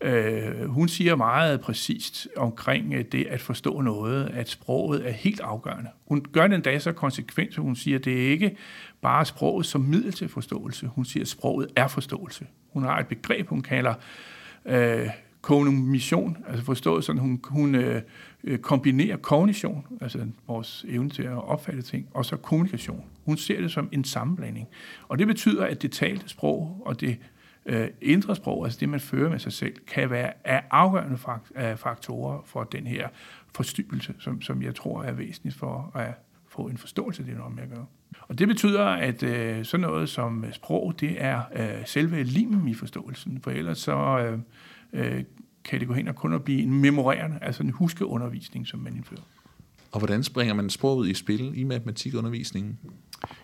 Øh, 0.00 0.68
hun 0.68 0.88
siger 0.88 1.16
meget 1.16 1.60
præcist 1.60 2.28
omkring 2.36 2.94
øh, 2.94 3.04
det 3.12 3.26
at 3.26 3.40
forstå 3.40 3.80
noget, 3.80 4.30
at 4.34 4.48
sproget 4.48 5.08
er 5.08 5.12
helt 5.12 5.40
afgørende. 5.40 5.90
Hun 6.08 6.26
gør 6.32 6.46
den 6.46 6.60
dag 6.60 6.82
så 6.82 6.92
konsekvent, 6.92 7.54
så 7.54 7.60
hun 7.60 7.76
siger, 7.76 7.98
at 7.98 8.04
det 8.04 8.26
er 8.26 8.30
ikke 8.30 8.56
bare 9.02 9.24
sproget 9.24 9.66
som 9.66 9.80
middel 9.80 10.12
til 10.12 10.28
forståelse. 10.28 10.86
Hun 10.86 11.04
siger, 11.04 11.24
at 11.24 11.28
sproget 11.28 11.68
er 11.76 11.88
forståelse. 11.88 12.46
Hun 12.72 12.82
har 12.82 12.98
et 12.98 13.06
begreb, 13.06 13.48
hun 13.48 13.62
kalder 13.62 13.94
øh, 14.66 15.08
kognition, 15.46 16.36
altså 16.48 16.64
forstået 16.64 17.04
sådan, 17.04 17.20
hun, 17.20 17.40
hun 17.44 17.74
øh, 17.74 18.02
øh, 18.44 18.58
kombinerer 18.58 19.16
kognition, 19.16 19.86
altså 20.00 20.26
vores 20.46 20.84
evne 20.88 21.10
til 21.10 21.22
at 21.22 21.44
opfatte 21.48 21.82
ting, 21.82 22.08
og 22.14 22.24
så 22.24 22.36
kommunikation. 22.36 23.04
Hun 23.24 23.36
ser 23.36 23.60
det 23.60 23.72
som 23.72 23.88
en 23.92 24.04
sammenblanding. 24.04 24.68
Og 25.08 25.18
det 25.18 25.26
betyder, 25.26 25.64
at 25.64 25.82
det 25.82 25.92
talte 25.92 26.28
sprog 26.28 26.82
og 26.86 27.00
det 27.00 27.18
øh, 27.66 27.88
indre 28.00 28.36
sprog, 28.36 28.64
altså 28.64 28.80
det, 28.80 28.88
man 28.88 29.00
fører 29.00 29.30
med 29.30 29.38
sig 29.38 29.52
selv, 29.52 29.74
kan 29.86 30.10
være 30.10 30.32
af 30.44 30.62
afgørende 30.70 31.18
faktorer 31.76 32.42
for 32.44 32.64
den 32.64 32.86
her 32.86 33.08
forstyrrelse, 33.54 34.14
som, 34.18 34.42
som 34.42 34.62
jeg 34.62 34.74
tror 34.74 35.02
er 35.02 35.12
væsentligt 35.12 35.56
for 35.56 35.92
at 35.94 36.14
få 36.48 36.62
en 36.62 36.78
forståelse 36.78 37.22
af 37.22 37.26
det, 37.26 37.36
når 37.36 37.48
man 37.48 37.68
gør. 37.68 37.84
Og 38.20 38.38
det 38.38 38.48
betyder, 38.48 38.84
at 38.84 39.22
øh, 39.22 39.64
sådan 39.64 39.86
noget 39.86 40.08
som 40.08 40.44
sprog, 40.52 41.00
det 41.00 41.24
er 41.24 41.40
øh, 41.56 41.86
selve 41.86 42.22
limen 42.22 42.68
i 42.68 42.74
forståelsen, 42.74 43.40
for 43.42 43.50
ellers 43.50 43.78
så 43.78 44.18
øh, 44.18 44.38
øh, 44.92 45.24
kan 45.64 45.80
det 45.80 45.88
gå 45.88 45.94
hen 45.94 46.08
og 46.08 46.14
kun 46.14 46.32
at 46.32 46.44
blive 46.44 46.62
en 46.62 46.80
memorerende, 46.80 47.38
altså 47.42 47.62
en 47.62 47.70
huskeundervisning, 47.70 48.66
som 48.66 48.80
man 48.80 48.96
indfører. 48.96 49.20
Og 49.92 50.00
hvordan 50.00 50.22
springer 50.22 50.54
man 50.54 50.70
sproget 50.70 51.08
i 51.08 51.14
spil 51.14 51.58
i 51.58 51.64
matematikundervisningen? 51.64 52.78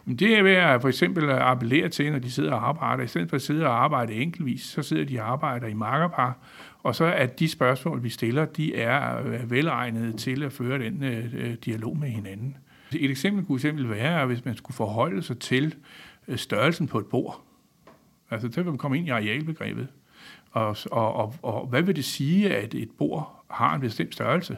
Det 0.07 0.39
er 0.39 0.43
ved 0.43 0.53
at 0.53 0.81
for 0.81 0.89
eksempel 0.89 1.31
at 1.31 1.39
appellere 1.39 1.89
til, 1.89 2.13
når 2.13 2.19
de 2.19 2.31
sidder 2.31 2.53
og 2.53 2.69
arbejder. 2.69 3.05
I 3.05 3.07
stedet 3.07 3.29
for 3.29 3.37
at 3.37 3.43
sidde 3.43 3.67
og 3.67 3.85
arbejde 3.85 4.15
enkeltvis, 4.15 4.63
så 4.63 4.83
sidder 4.83 5.05
de 5.05 5.21
og 5.21 5.33
arbejder 5.33 5.67
i 5.67 5.75
markerpar. 5.75 6.39
Og 6.83 6.95
så 6.95 7.05
er 7.05 7.27
de 7.27 7.49
spørgsmål, 7.49 8.03
vi 8.03 8.09
stiller, 8.09 8.45
de 8.45 8.75
er 8.75 9.27
øh, 9.27 9.51
velegnede 9.51 10.17
til 10.17 10.43
at 10.43 10.53
føre 10.53 10.79
den 10.79 11.03
øh, 11.03 11.55
dialog 11.65 11.99
med 11.99 12.09
hinanden. 12.09 12.57
Et 12.93 13.11
eksempel 13.11 13.45
kunne 13.45 13.57
eksempel 13.57 13.91
være, 13.91 14.27
hvis 14.27 14.45
man 14.45 14.57
skulle 14.57 14.75
forholde 14.75 15.23
sig 15.23 15.39
til 15.39 15.75
øh, 16.29 16.39
størrelsen 16.39 16.89
på 16.89 16.99
et 16.99 17.07
bord. 17.07 17.41
Altså, 18.31 18.49
der 18.49 18.63
vil 18.63 18.71
man 18.71 18.79
komme 18.79 18.99
ind 18.99 19.07
i 19.07 19.11
arealbegrebet. 19.11 19.89
Og, 20.53 20.77
og, 20.91 21.15
og, 21.17 21.35
og 21.43 21.67
hvad 21.67 21.83
vil 21.83 21.97
det 21.97 22.05
sige, 22.05 22.57
at 22.57 22.75
et 22.75 22.91
bord 22.91 23.45
har 23.51 23.75
en 23.75 23.81
bestemt 23.81 24.15
størrelse? 24.15 24.57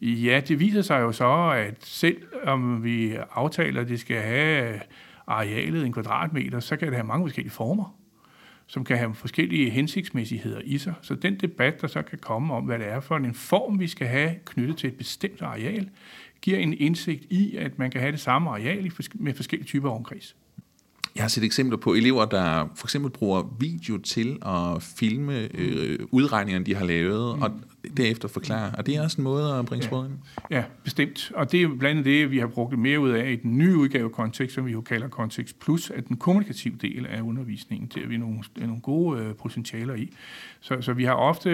Ja, 0.00 0.40
det 0.48 0.60
viser 0.60 0.82
sig 0.82 1.00
jo 1.00 1.12
så, 1.12 1.50
at 1.50 1.84
selv 1.84 2.22
om 2.44 2.84
vi 2.84 3.16
aftaler, 3.32 3.80
at 3.80 3.88
det 3.88 4.00
skal 4.00 4.16
have 4.16 4.80
arealet 5.26 5.86
en 5.86 5.92
kvadratmeter, 5.92 6.60
så 6.60 6.76
kan 6.76 6.88
det 6.88 6.96
have 6.96 7.06
mange 7.06 7.24
forskellige 7.24 7.52
former 7.52 8.02
som 8.66 8.84
kan 8.84 8.98
have 8.98 9.14
forskellige 9.14 9.70
hensigtsmæssigheder 9.70 10.60
i 10.64 10.78
sig. 10.78 10.94
Så 11.02 11.14
den 11.14 11.40
debat, 11.40 11.80
der 11.80 11.86
så 11.86 12.02
kan 12.02 12.18
komme 12.18 12.54
om, 12.54 12.64
hvad 12.64 12.78
det 12.78 12.88
er 12.88 13.00
for 13.00 13.16
en 13.16 13.34
form, 13.34 13.80
vi 13.80 13.86
skal 13.88 14.06
have 14.06 14.34
knyttet 14.44 14.76
til 14.76 14.88
et 14.88 14.96
bestemt 14.96 15.42
areal, 15.42 15.90
giver 16.42 16.58
en 16.58 16.74
indsigt 16.74 17.24
i, 17.30 17.56
at 17.56 17.78
man 17.78 17.90
kan 17.90 18.00
have 18.00 18.12
det 18.12 18.20
samme 18.20 18.50
areal 18.50 18.92
med 19.14 19.34
forskellige 19.34 19.66
typer 19.66 19.90
af 19.90 19.94
omkreds. 19.94 20.36
Jeg 21.14 21.24
har 21.24 21.28
set 21.28 21.44
eksempler 21.44 21.76
på 21.76 21.94
elever, 21.94 22.24
der 22.24 22.68
for 22.74 22.86
eksempel 22.86 23.10
bruger 23.10 23.42
video 23.60 23.98
til 23.98 24.38
at 24.46 24.82
filme 24.82 25.48
øh, 25.54 25.98
udregningerne, 26.10 26.64
de 26.64 26.74
har 26.74 26.84
lavet, 26.84 27.36
mm. 27.36 27.42
og 27.42 27.50
derefter 27.96 28.28
forklare. 28.28 28.74
Og 28.78 28.86
det 28.86 28.96
er 28.96 29.02
også 29.02 29.20
en 29.20 29.24
måde 29.24 29.58
at 29.58 29.66
bringe 29.66 29.88
ja. 29.92 30.04
ind? 30.04 30.12
Ja, 30.50 30.64
bestemt. 30.84 31.32
Og 31.34 31.52
det 31.52 31.62
er 31.62 31.68
blandt 31.68 31.84
andet 31.84 32.04
det, 32.04 32.30
vi 32.30 32.38
har 32.38 32.46
brugt 32.46 32.78
mere 32.78 33.00
ud 33.00 33.10
af 33.10 33.30
i 33.30 33.36
den 33.36 33.58
nye 33.58 33.76
udgave 33.76 34.10
Kontekst, 34.10 34.54
som 34.54 34.66
vi 34.66 34.72
jo 34.72 34.80
kalder 34.80 35.08
Kontekst 35.08 35.60
Plus, 35.60 35.90
at 35.90 36.08
den 36.08 36.16
kommunikative 36.16 36.76
del 36.82 37.06
af 37.06 37.20
undervisningen, 37.20 37.90
det 37.94 38.04
er 38.04 38.08
vi 38.08 38.16
nogle, 38.16 38.38
nogle 38.56 38.80
gode 38.80 39.20
øh, 39.20 39.34
potentialer 39.34 39.94
i. 39.94 40.12
Så, 40.60 40.80
så 40.80 40.92
vi 40.92 41.04
har 41.04 41.14
ofte, 41.14 41.50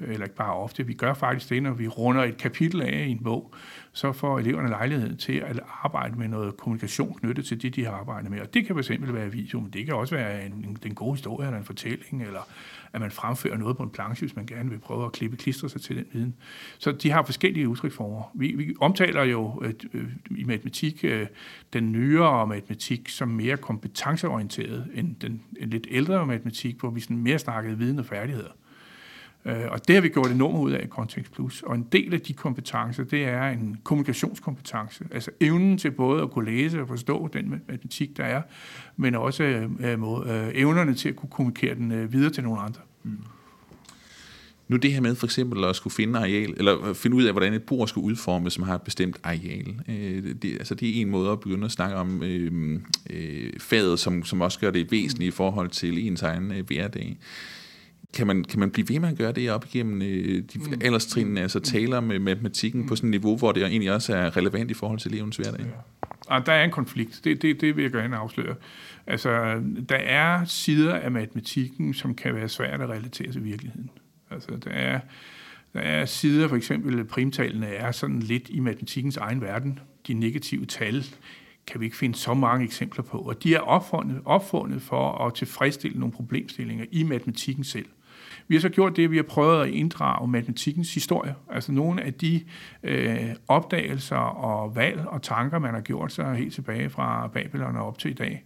eller 0.00 0.24
ikke 0.24 0.36
bare 0.36 0.54
ofte, 0.54 0.86
vi 0.86 0.94
gør 0.94 1.14
faktisk 1.14 1.50
det, 1.50 1.62
når 1.62 1.72
vi 1.72 1.88
runder 1.88 2.24
et 2.24 2.36
kapitel 2.36 2.82
af 2.82 3.04
i 3.08 3.10
en 3.10 3.22
bog, 3.22 3.54
så 3.92 4.12
får 4.12 4.38
eleverne 4.38 4.68
lejlighed 4.68 5.16
til 5.16 5.32
at 5.32 5.60
arbejde 5.82 6.18
med 6.18 6.28
noget 6.28 6.56
kommunikation 6.56 7.14
knyttet 7.14 7.44
til 7.44 7.62
det, 7.62 7.76
de 7.76 7.84
har 7.84 7.92
arbejdet 7.92 8.30
med. 8.30 8.40
Og 8.40 8.54
det 8.54 8.66
kan 8.66 8.76
fx 8.76 8.90
være 9.00 9.32
video, 9.32 9.60
men 9.60 9.70
det 9.70 9.86
kan 9.86 9.94
også 9.94 10.14
være 10.14 10.46
en, 10.46 10.52
en, 10.52 10.78
en 10.86 10.94
god 10.94 11.14
historie 11.14 11.46
eller 11.46 11.58
en 11.58 11.64
fortælling, 11.64 12.22
eller 12.22 12.48
at 12.92 13.00
man 13.00 13.10
fremfører 13.10 13.56
noget 13.56 13.76
på 13.76 13.82
en 13.82 13.90
planche, 13.90 14.26
hvis 14.26 14.36
man 14.36 14.46
gerne 14.46 14.70
vil 14.70 14.78
prøve 14.78 15.04
at 15.04 15.12
klippe 15.12 15.36
klistre 15.36 15.68
sig 15.68 15.80
til 15.80 15.96
den 15.96 16.04
viden. 16.12 16.34
Så 16.78 16.92
de 16.92 17.10
har 17.10 17.22
forskellige 17.24 17.68
udtryksformer. 17.68 18.22
Vi, 18.34 18.52
vi 18.52 18.74
omtaler 18.80 19.22
jo 19.22 19.62
øh, 19.64 19.74
øh, 19.94 20.08
i 20.30 20.44
matematik 20.44 21.04
øh, 21.04 21.26
den 21.72 21.92
nyere 21.92 22.46
matematik 22.46 23.08
som 23.08 23.28
mere 23.28 23.56
kompetenceorienteret 23.56 24.88
end 24.94 25.16
den 25.16 25.42
en 25.60 25.70
lidt 25.70 25.86
ældre 25.90 26.26
matematik, 26.26 26.80
hvor 26.80 26.90
vi 26.90 27.00
sådan 27.00 27.18
mere 27.18 27.38
snakkede 27.38 27.78
viden 27.78 27.98
og 27.98 28.06
færdigheder. 28.06 28.50
Øh, 29.44 29.64
og 29.70 29.88
det 29.88 29.94
har 29.94 30.02
vi 30.02 30.08
gjort 30.08 30.30
enormt 30.30 30.58
ud 30.58 30.72
af 30.72 30.84
i 30.84 30.88
Context 30.88 31.32
Plus. 31.32 31.62
Og 31.62 31.74
en 31.74 31.86
del 31.92 32.14
af 32.14 32.20
de 32.20 32.32
kompetencer, 32.32 33.04
det 33.04 33.24
er 33.24 33.48
en 33.48 33.76
kommunikationskompetence. 33.84 35.04
Altså 35.10 35.30
evnen 35.40 35.78
til 35.78 35.90
både 35.90 36.22
at 36.22 36.30
kunne 36.30 36.44
læse 36.50 36.80
og 36.80 36.88
forstå 36.88 37.28
den 37.32 37.50
matematik, 37.50 38.16
der 38.16 38.24
er, 38.24 38.42
men 38.96 39.14
også 39.14 39.42
øh, 39.42 39.70
øh, 39.80 39.92
øh, 39.92 40.50
evnerne 40.54 40.94
til 40.94 41.08
at 41.08 41.16
kunne 41.16 41.30
kommunikere 41.30 41.74
den 41.74 42.12
videre 42.12 42.30
til 42.30 42.44
nogle 42.44 42.60
andre. 42.60 42.80
Mm. 43.02 43.18
Nu 44.70 44.76
det 44.76 44.92
her 44.92 45.00
med 45.00 45.14
for 45.14 45.26
eksempel 45.26 45.64
at 45.64 45.76
skulle 45.76 45.94
finde 45.94 46.18
areal, 46.18 46.54
eller 46.56 46.92
finde 46.94 47.16
ud 47.16 47.24
af, 47.24 47.32
hvordan 47.32 47.54
et 47.54 47.62
bord 47.62 47.88
skal 47.88 48.00
udformes, 48.00 48.52
som 48.52 48.64
har 48.64 48.74
et 48.74 48.82
bestemt 48.82 49.20
areal. 49.22 49.80
Øh, 49.88 50.34
det, 50.42 50.52
altså 50.52 50.74
det 50.74 50.88
er 50.88 51.00
en 51.00 51.10
måde 51.10 51.30
at 51.30 51.40
begynde 51.40 51.64
at 51.64 51.70
snakke 51.70 51.96
om 51.96 52.22
øh, 52.22 52.80
øh, 53.10 53.52
faget, 53.58 53.98
som, 53.98 54.24
som 54.24 54.40
også 54.40 54.60
gør 54.60 54.70
det 54.70 54.92
væsentligt 54.92 55.34
i 55.34 55.36
forhold 55.36 55.68
til 55.68 56.06
ens 56.06 56.22
egen 56.22 56.52
øh, 56.52 56.66
hverdag. 56.66 57.18
Kan 58.14 58.26
man, 58.26 58.44
kan 58.44 58.60
man 58.60 58.70
blive 58.70 58.88
ved 58.88 59.00
med 59.00 59.08
at 59.08 59.18
gøre 59.18 59.32
det 59.32 59.50
op 59.50 59.64
igennem 59.64 60.02
øh, 60.02 60.42
de 60.52 60.58
mm. 60.58 60.80
alderstrinene, 60.80 61.40
altså 61.40 61.60
tale 61.60 61.96
om 61.96 62.12
øh, 62.12 62.20
matematikken 62.20 62.80
mm. 62.80 62.88
på 62.88 62.96
sådan 62.96 63.08
et 63.08 63.10
niveau, 63.10 63.36
hvor 63.36 63.52
det 63.52 63.62
egentlig 63.62 63.92
også 63.92 64.16
er 64.16 64.36
relevant 64.36 64.70
i 64.70 64.74
forhold 64.74 64.98
til 64.98 65.12
elevens 65.12 65.36
hverdag? 65.36 65.60
Ja. 65.60 66.08
Og 66.26 66.46
der 66.46 66.52
er 66.52 66.64
en 66.64 66.70
konflikt, 66.70 67.20
det, 67.24 67.42
det, 67.42 67.60
det 67.60 67.76
vil 67.76 67.82
jeg 67.82 67.92
gerne 67.92 68.16
afsløre. 68.16 68.54
Altså, 69.06 69.62
der 69.88 69.96
er 69.96 70.44
sider 70.44 70.94
af 70.94 71.10
matematikken, 71.10 71.94
som 71.94 72.14
kan 72.14 72.34
være 72.34 72.48
svært 72.48 72.80
at 72.80 72.88
relatere 72.88 73.32
til 73.32 73.44
virkeligheden. 73.44 73.90
Altså, 74.30 74.50
der 74.64 74.70
er, 74.70 75.00
der 75.72 75.80
er 75.80 76.04
sider, 76.04 76.48
for 76.48 76.56
eksempel 76.56 77.04
primtalene 77.04 77.66
er 77.66 77.92
sådan 77.92 78.20
lidt 78.20 78.48
i 78.48 78.60
matematikkens 78.60 79.16
egen 79.16 79.40
verden. 79.40 79.78
De 80.06 80.14
negative 80.14 80.66
tal 80.66 81.04
kan 81.66 81.80
vi 81.80 81.84
ikke 81.84 81.96
finde 81.96 82.18
så 82.18 82.34
mange 82.34 82.64
eksempler 82.64 83.04
på, 83.04 83.18
og 83.18 83.42
de 83.42 83.54
er 83.54 83.60
opfundet, 83.60 84.20
opfundet 84.24 84.82
for 84.82 85.26
at 85.26 85.34
tilfredsstille 85.34 85.98
nogle 85.98 86.12
problemstillinger 86.12 86.84
i 86.90 87.02
matematikken 87.02 87.64
selv. 87.64 87.86
Vi 88.48 88.54
har 88.54 88.60
så 88.60 88.68
gjort 88.68 88.96
det, 88.96 89.04
at 89.04 89.10
vi 89.10 89.16
har 89.16 89.22
prøvet 89.22 89.62
at 89.62 89.68
inddrage 89.68 90.28
matematikkens 90.28 90.94
historie. 90.94 91.34
Altså 91.50 91.72
nogle 91.72 92.02
af 92.02 92.14
de 92.14 92.44
øh, 92.82 93.30
opdagelser 93.48 94.16
og 94.16 94.76
valg 94.76 95.06
og 95.06 95.22
tanker, 95.22 95.58
man 95.58 95.74
har 95.74 95.80
gjort 95.80 96.12
sig 96.12 96.34
helt 96.34 96.54
tilbage 96.54 96.90
fra 96.90 97.26
Babylon 97.26 97.76
og 97.76 97.86
op 97.86 97.98
til 97.98 98.10
i 98.10 98.14
dag. 98.14 98.44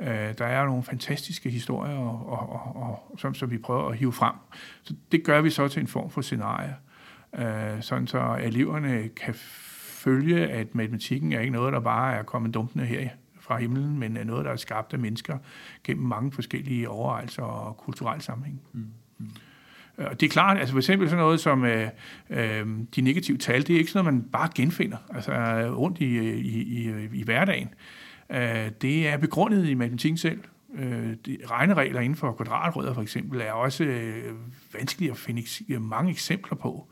Øh, 0.00 0.34
der 0.38 0.46
er 0.46 0.64
nogle 0.64 0.82
fantastiske 0.82 1.50
historier, 1.50 1.96
og, 1.96 2.28
og, 2.28 2.52
og, 2.52 2.76
og, 2.76 3.18
som, 3.18 3.34
som 3.34 3.50
vi 3.50 3.58
prøver 3.58 3.88
at 3.88 3.96
hive 3.96 4.12
frem. 4.12 4.34
Så 4.82 4.94
det 5.12 5.24
gør 5.24 5.40
vi 5.40 5.50
så 5.50 5.68
til 5.68 5.80
en 5.80 5.86
form 5.86 6.10
for 6.10 6.20
scenarie, 6.20 6.74
øh, 7.38 7.82
sådan 7.82 8.06
så 8.06 8.38
eleverne 8.42 9.08
kan 9.08 9.34
følge, 9.34 10.46
at 10.46 10.74
matematikken 10.74 11.32
er 11.32 11.40
ikke 11.40 11.52
noget, 11.52 11.72
der 11.72 11.80
bare 11.80 12.14
er 12.14 12.22
kommet 12.22 12.54
dumpende 12.54 12.86
her 12.86 13.08
fra 13.48 13.58
himlen, 13.58 13.98
men 13.98 14.16
er 14.16 14.24
noget, 14.24 14.44
der 14.44 14.50
er 14.50 14.56
skabt 14.56 14.92
af 14.92 14.98
mennesker 14.98 15.38
gennem 15.84 16.06
mange 16.06 16.32
forskellige 16.32 16.88
overvejelser 16.88 17.42
og 17.42 17.76
kulturelle 17.76 18.22
sammenhæng. 18.22 18.60
Mm. 18.72 18.86
Og 19.98 20.20
det 20.20 20.26
er 20.26 20.30
klart, 20.30 20.58
altså 20.58 20.72
for 20.72 20.78
eksempel 20.78 21.08
sådan 21.08 21.24
noget 21.24 21.40
som 21.40 21.64
øh, 21.64 21.88
øh, 22.30 22.66
de 22.96 23.00
negative 23.00 23.38
tal, 23.38 23.66
det 23.66 23.74
er 23.74 23.78
ikke 23.78 23.90
sådan 23.90 24.04
noget, 24.04 24.22
man 24.22 24.30
bare 24.30 24.48
genfinder 24.54 24.96
altså, 25.14 25.32
rundt 25.76 25.98
i, 25.98 26.18
i, 26.30 26.62
i, 26.62 27.08
i 27.12 27.22
hverdagen. 27.22 27.68
Øh, 28.30 28.70
det 28.82 29.08
er 29.08 29.16
begrundet 29.16 29.68
i 29.68 29.74
matematikken 29.74 30.18
selv. 30.18 30.40
Øh, 30.74 31.14
de, 31.26 31.38
regneregler 31.46 32.00
inden 32.00 32.16
for 32.16 32.32
kvadratrødder 32.32 32.94
for 32.94 33.02
eksempel 33.02 33.40
er 33.40 33.52
også 33.52 33.84
øh, 33.84 34.34
vanskeligt 34.74 35.10
at 35.10 35.16
finde 35.16 35.78
mange 35.80 36.10
eksempler 36.10 36.56
på. 36.56 36.88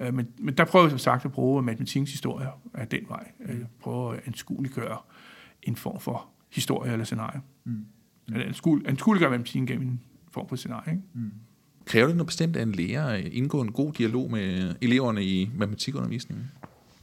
Øh, 0.00 0.14
men, 0.14 0.28
men 0.38 0.54
der 0.54 0.64
prøver 0.64 0.84
vi 0.84 0.90
som 0.90 0.98
sagt 0.98 1.24
at 1.24 1.32
bruge 1.32 1.62
matematikkens 1.62 2.10
historie 2.10 2.48
af 2.74 2.88
den 2.88 3.00
vej. 3.08 3.30
Øh, 3.40 3.60
prøve 3.80 4.16
at 4.16 4.20
anskueliggøre 4.26 4.98
en 5.62 5.76
form 5.76 6.00
for 6.00 6.26
historie 6.50 6.92
eller 6.92 7.04
scenarie. 7.04 7.40
Mm. 7.64 7.84
Eller 8.32 8.46
anskueliggøre 8.86 9.30
matematikken 9.30 9.66
gennem 9.66 9.88
en 9.88 10.00
form 10.30 10.48
for 10.48 10.56
scenarie. 10.56 10.92
Ikke? 10.92 11.04
Mm. 11.14 11.30
Kræver 11.84 12.06
det 12.06 12.16
noget 12.16 12.26
bestemt 12.26 12.56
af 12.56 12.62
en 12.62 12.72
lærer 12.72 13.06
at 13.06 13.20
indgå 13.24 13.60
en 13.60 13.72
god 13.72 13.92
dialog 13.92 14.30
med 14.30 14.74
eleverne 14.80 15.24
i 15.24 15.50
matematikundervisningen? 15.56 16.50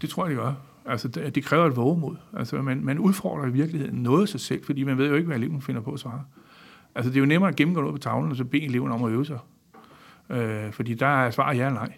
Det 0.02 0.10
tror 0.10 0.26
jeg, 0.26 0.30
det 0.30 0.44
gør. 0.44 0.54
Altså, 0.86 1.08
det, 1.08 1.36
det 1.36 1.44
kræver 1.44 1.66
et 1.66 1.76
vågemod. 1.76 2.16
Altså, 2.38 2.62
man, 2.62 2.84
man 2.84 3.00
udfordrer 3.00 3.48
i 3.48 3.52
virkeligheden 3.52 3.96
noget 3.96 4.30
sig 4.30 4.40
selv, 4.40 4.64
fordi 4.64 4.84
man 4.84 4.98
ved 4.98 5.08
jo 5.08 5.16
ikke, 5.16 5.28
hvad 5.28 5.38
eleven 5.38 5.62
finder 5.62 5.82
på 5.82 5.92
at 5.92 6.00
svare. 6.00 6.24
Altså, 6.96 7.10
det 7.10 7.18
er 7.18 7.20
jo 7.20 7.26
nemmere 7.26 7.50
at 7.50 7.56
gennemgå 7.56 7.82
noget 7.82 7.94
på 7.94 8.00
tavlen, 8.00 8.32
og 8.32 8.38
så 8.38 8.46
bede 8.46 8.64
eleven 8.64 8.92
om 8.92 9.04
at 9.04 9.12
øve 9.12 9.26
sig. 9.26 9.40
Øh, 10.30 10.72
fordi 10.72 10.94
der 10.94 11.08
er 11.26 11.32
svaret 11.32 11.58
ja 11.58 11.66
eller 11.66 11.80
nej. 11.80 11.94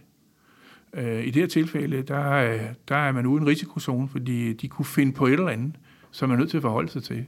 Øh, 0.94 1.24
I 1.24 1.26
det 1.26 1.36
her 1.36 1.48
tilfælde, 1.48 2.02
der, 2.02 2.60
der 2.88 2.96
er 2.96 3.12
man 3.12 3.26
uden 3.26 3.48
risikozone, 3.48 4.08
fordi 4.10 4.54
de 4.54 4.68
kunne 4.68 4.86
finde 4.86 5.12
på 5.12 5.26
et 5.28 5.34
eller 5.34 5.50
andet, 5.50 5.76
som 6.12 6.30
man 6.30 6.36
er 6.36 6.40
nødt 6.40 6.50
til 6.50 6.58
at 6.58 6.62
forholde 6.62 6.92
sig 6.92 7.04
til. 7.04 7.26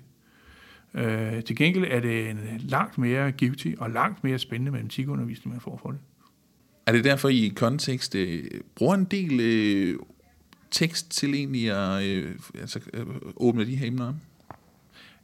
Øh, 0.93 1.43
til 1.43 1.55
gengæld 1.55 1.85
er 1.89 2.00
det 2.00 2.29
en 2.29 2.39
langt 2.59 2.97
mere 2.97 3.31
givtig 3.31 3.81
og 3.81 3.89
langt 3.89 4.23
mere 4.23 4.39
spændende 4.39 4.71
matematikundervisning, 4.71 5.53
man 5.53 5.61
får 5.61 5.79
for 5.81 5.91
det. 5.91 6.00
Er 6.85 6.91
det 6.91 7.03
derfor, 7.03 7.29
I 7.29 7.53
kontekst 7.55 8.15
øh, 8.15 8.43
bruger 8.75 8.95
en 8.95 9.05
del 9.05 9.39
øh, 9.39 10.00
tekst 10.71 11.11
til 11.11 11.33
egentlig 11.33 11.71
at 11.71 12.03
øh, 12.03 12.35
altså, 12.59 12.79
øh, 12.93 13.05
åbne 13.35 13.65
de 13.65 13.75
her 13.75 13.88
emner 13.88 14.13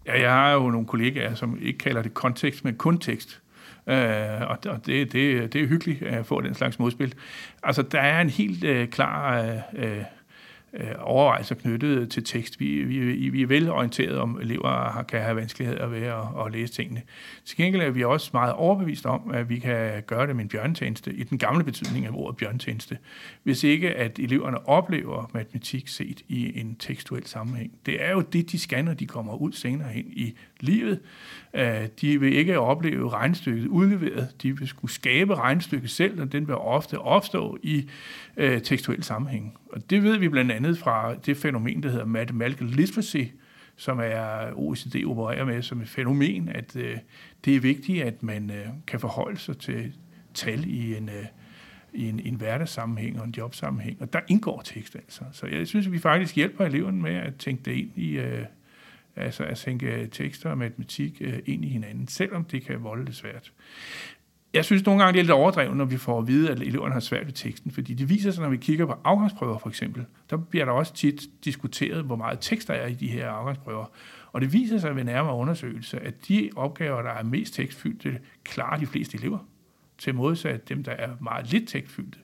Ja, 0.08 0.22
jeg 0.22 0.32
har 0.32 0.52
jo 0.52 0.70
nogle 0.70 0.88
kollegaer, 0.88 1.36
som 1.36 1.58
ikke 1.62 1.80
kalder 1.80 2.02
det 2.02 2.14
kontekst, 2.14 2.66
men 2.66 2.76
kun 2.76 2.98
tekst. 2.98 3.42
Øh, 3.88 4.42
og 4.50 4.64
det, 4.64 4.86
det, 4.86 5.54
det 5.54 5.62
er 5.62 5.68
hyggeligt 5.68 6.04
at 6.04 6.26
få 6.26 6.42
den 6.42 6.54
slags 6.54 6.80
modspil. 6.80 7.14
Altså, 7.64 7.82
der 7.82 8.00
er 8.00 8.22
en 8.22 8.30
helt 8.30 8.64
øh, 8.64 8.88
klar 8.88 9.42
øh, 9.74 10.04
øh, 10.74 10.88
overvejelser 11.00 11.56
knyttet 11.56 12.10
til 12.12 12.24
tekst. 12.24 12.60
Vi, 12.60 12.84
vi, 12.84 13.30
vi 13.30 13.42
er 13.42 13.48
velorienteret 13.48 14.18
om, 14.18 14.40
elever 14.42 15.04
kan 15.08 15.22
have 15.22 15.36
vanskeligheder 15.36 15.88
ved 15.88 16.02
at, 16.02 16.46
at 16.46 16.52
læse 16.52 16.74
tingene. 16.74 17.02
Til 17.46 17.58
gengæld 17.58 17.82
er 17.82 17.90
vi 17.90 18.04
også 18.04 18.30
meget 18.34 18.54
overbevist 18.54 19.06
om, 19.06 19.32
at 19.32 19.50
vi 19.50 19.60
kan 19.60 20.04
gøre 20.08 20.28
det 20.28 20.36
med 20.36 20.44
en 20.44 20.50
bjørntjeneste, 20.50 21.14
i 21.14 21.24
den 21.24 21.38
gamle 21.38 21.64
betydning 21.64 22.06
af 22.06 22.10
ordet 22.14 22.38
bjørntjeneste, 22.38 22.98
hvis 23.44 23.64
ikke 23.64 23.96
at 23.96 24.20
eleverne 24.20 24.68
oplever 24.68 25.32
matematik 25.34 25.88
set 25.88 26.22
i 26.28 26.60
en 26.60 26.76
tekstuel 26.76 27.26
sammenhæng. 27.26 27.72
Det 27.86 28.04
er 28.04 28.12
jo 28.12 28.22
det, 28.22 28.52
de 28.52 28.60
scanner, 28.60 28.94
de 28.94 29.08
kommer 29.08 29.36
ud 29.36 29.52
senere 29.52 29.90
hen 29.90 30.06
i 30.08 30.36
livet. 30.60 31.00
Øh, 31.54 31.88
de 32.02 32.20
vil 32.20 32.36
ikke 32.36 32.60
opleve 32.60 33.10
regnstykket 33.10 33.68
udleveret. 33.68 34.28
De 34.42 34.58
vil 34.58 34.68
skulle 34.68 34.92
skabe 34.92 35.36
regnstykket 35.36 35.90
selv, 35.90 36.22
og 36.22 36.32
den 36.32 36.48
vil 36.48 36.56
ofte 36.56 37.00
opstå 37.00 37.58
i 37.64 37.90
øh, 38.38 38.62
tekstuel 38.62 39.04
sammenhæng. 39.04 39.58
Og 39.72 39.90
det 39.90 40.04
ved 40.04 40.18
vi 40.18 40.30
blandt 40.30 40.52
andet 40.58 40.78
fra 40.78 41.16
det 41.16 41.38
fænomen, 41.38 41.84
der 41.84 41.90
hedder 41.90 42.06
mathematical 42.06 42.68
literacy, 42.68 43.24
som 43.76 44.00
er 44.00 44.54
OECD 44.56 45.06
opererer 45.06 45.46
med 45.46 45.62
som 45.62 45.82
et 45.82 45.90
fænomen, 45.90 46.50
at 46.50 46.76
øh, 46.76 46.98
det 47.46 47.56
er 47.56 47.60
vigtigt, 47.60 48.04
at 48.04 48.24
man 48.24 48.52
øh, 48.52 48.68
kan 48.88 49.00
forholde 49.00 49.38
sig 49.38 49.58
til 49.58 49.94
tal 50.34 50.68
i 50.68 50.96
en, 50.96 51.10
øh, 51.10 51.26
i 51.94 52.10
en, 52.10 52.20
en 52.20 52.36
hverdagssammenhæng 52.36 53.20
og 53.20 53.26
en 53.26 53.34
jobsammenhæng. 53.38 54.02
Og 54.02 54.14
der 54.14 54.20
indgår 54.28 54.62
tekst 54.62 54.96
altså. 54.96 55.24
Så 55.32 55.48
jeg 55.48 55.68
synes, 55.68 55.86
at 55.86 55.92
vi 55.92 56.00
faktisk 56.00 56.36
hjælper 56.36 56.66
eleverne 56.66 57.02
med 57.02 57.16
at 57.16 57.36
tænke 57.36 57.64
det 57.64 57.72
ind 57.72 57.92
i, 57.96 58.18
øh, 58.18 58.46
altså 59.16 59.44
at 59.44 59.58
tænke 59.58 60.08
tekster 60.12 60.50
og 60.50 60.58
matematik 60.58 61.18
øh, 61.22 61.40
ind 61.46 61.66
i 61.66 61.70
hinanden, 61.70 62.08
selvom 62.08 62.46
det 62.46 62.66
kan 62.66 62.84
volde 62.84 63.06
det 63.06 63.16
svært. 63.16 63.54
Jeg 64.58 64.66
synes 64.66 64.86
nogle 64.86 65.04
gange, 65.04 65.14
det 65.14 65.20
er 65.20 65.24
lidt 65.24 65.32
overdrevet, 65.32 65.78
når 65.78 65.86
vi 65.86 65.98
får 65.98 66.20
at 66.20 66.28
vide, 66.28 66.52
at 66.52 66.60
eleverne 66.60 66.94
har 66.94 67.00
svært 67.00 67.26
ved 67.26 67.34
teksten, 67.34 67.72
fordi 67.72 67.94
det 67.94 68.10
viser 68.10 68.32
sig, 68.32 68.44
når 68.44 68.50
vi 68.50 68.58
kigger 68.58 68.86
på 68.86 68.96
afgangsprøver 69.04 69.58
for 69.58 69.70
eksempel, 69.70 70.06
der 70.30 70.38
bliver 70.38 70.66
der 70.66 70.72
også 70.72 70.94
tit 70.94 71.22
diskuteret, 71.46 72.04
hvor 72.04 72.16
meget 72.16 72.38
tekst 72.42 72.68
der 72.68 72.74
er 72.74 72.88
i 72.88 72.94
de 72.94 73.08
her 73.08 73.30
afgangsprøver. 73.30 73.86
Og 74.32 74.42
det 74.42 74.54
viser 74.54 74.78
sig 74.78 74.96
ved 74.96 75.04
nærmere 75.04 75.36
undersøgelse, 75.36 76.00
at 76.00 76.28
de 76.28 76.50
opgaver, 76.56 77.02
der 77.02 77.10
er 77.10 77.24
mest 77.24 77.54
tekstfyldte, 77.54 78.20
klarer 78.44 78.80
de 78.80 78.86
fleste 78.86 79.18
elever, 79.18 79.38
til 79.98 80.16
modsat 80.16 80.70
dem, 80.70 80.84
der 80.84 80.92
er 80.92 81.10
meget 81.22 81.52
lidt 81.52 81.70
tekstfyldte. 81.70 82.20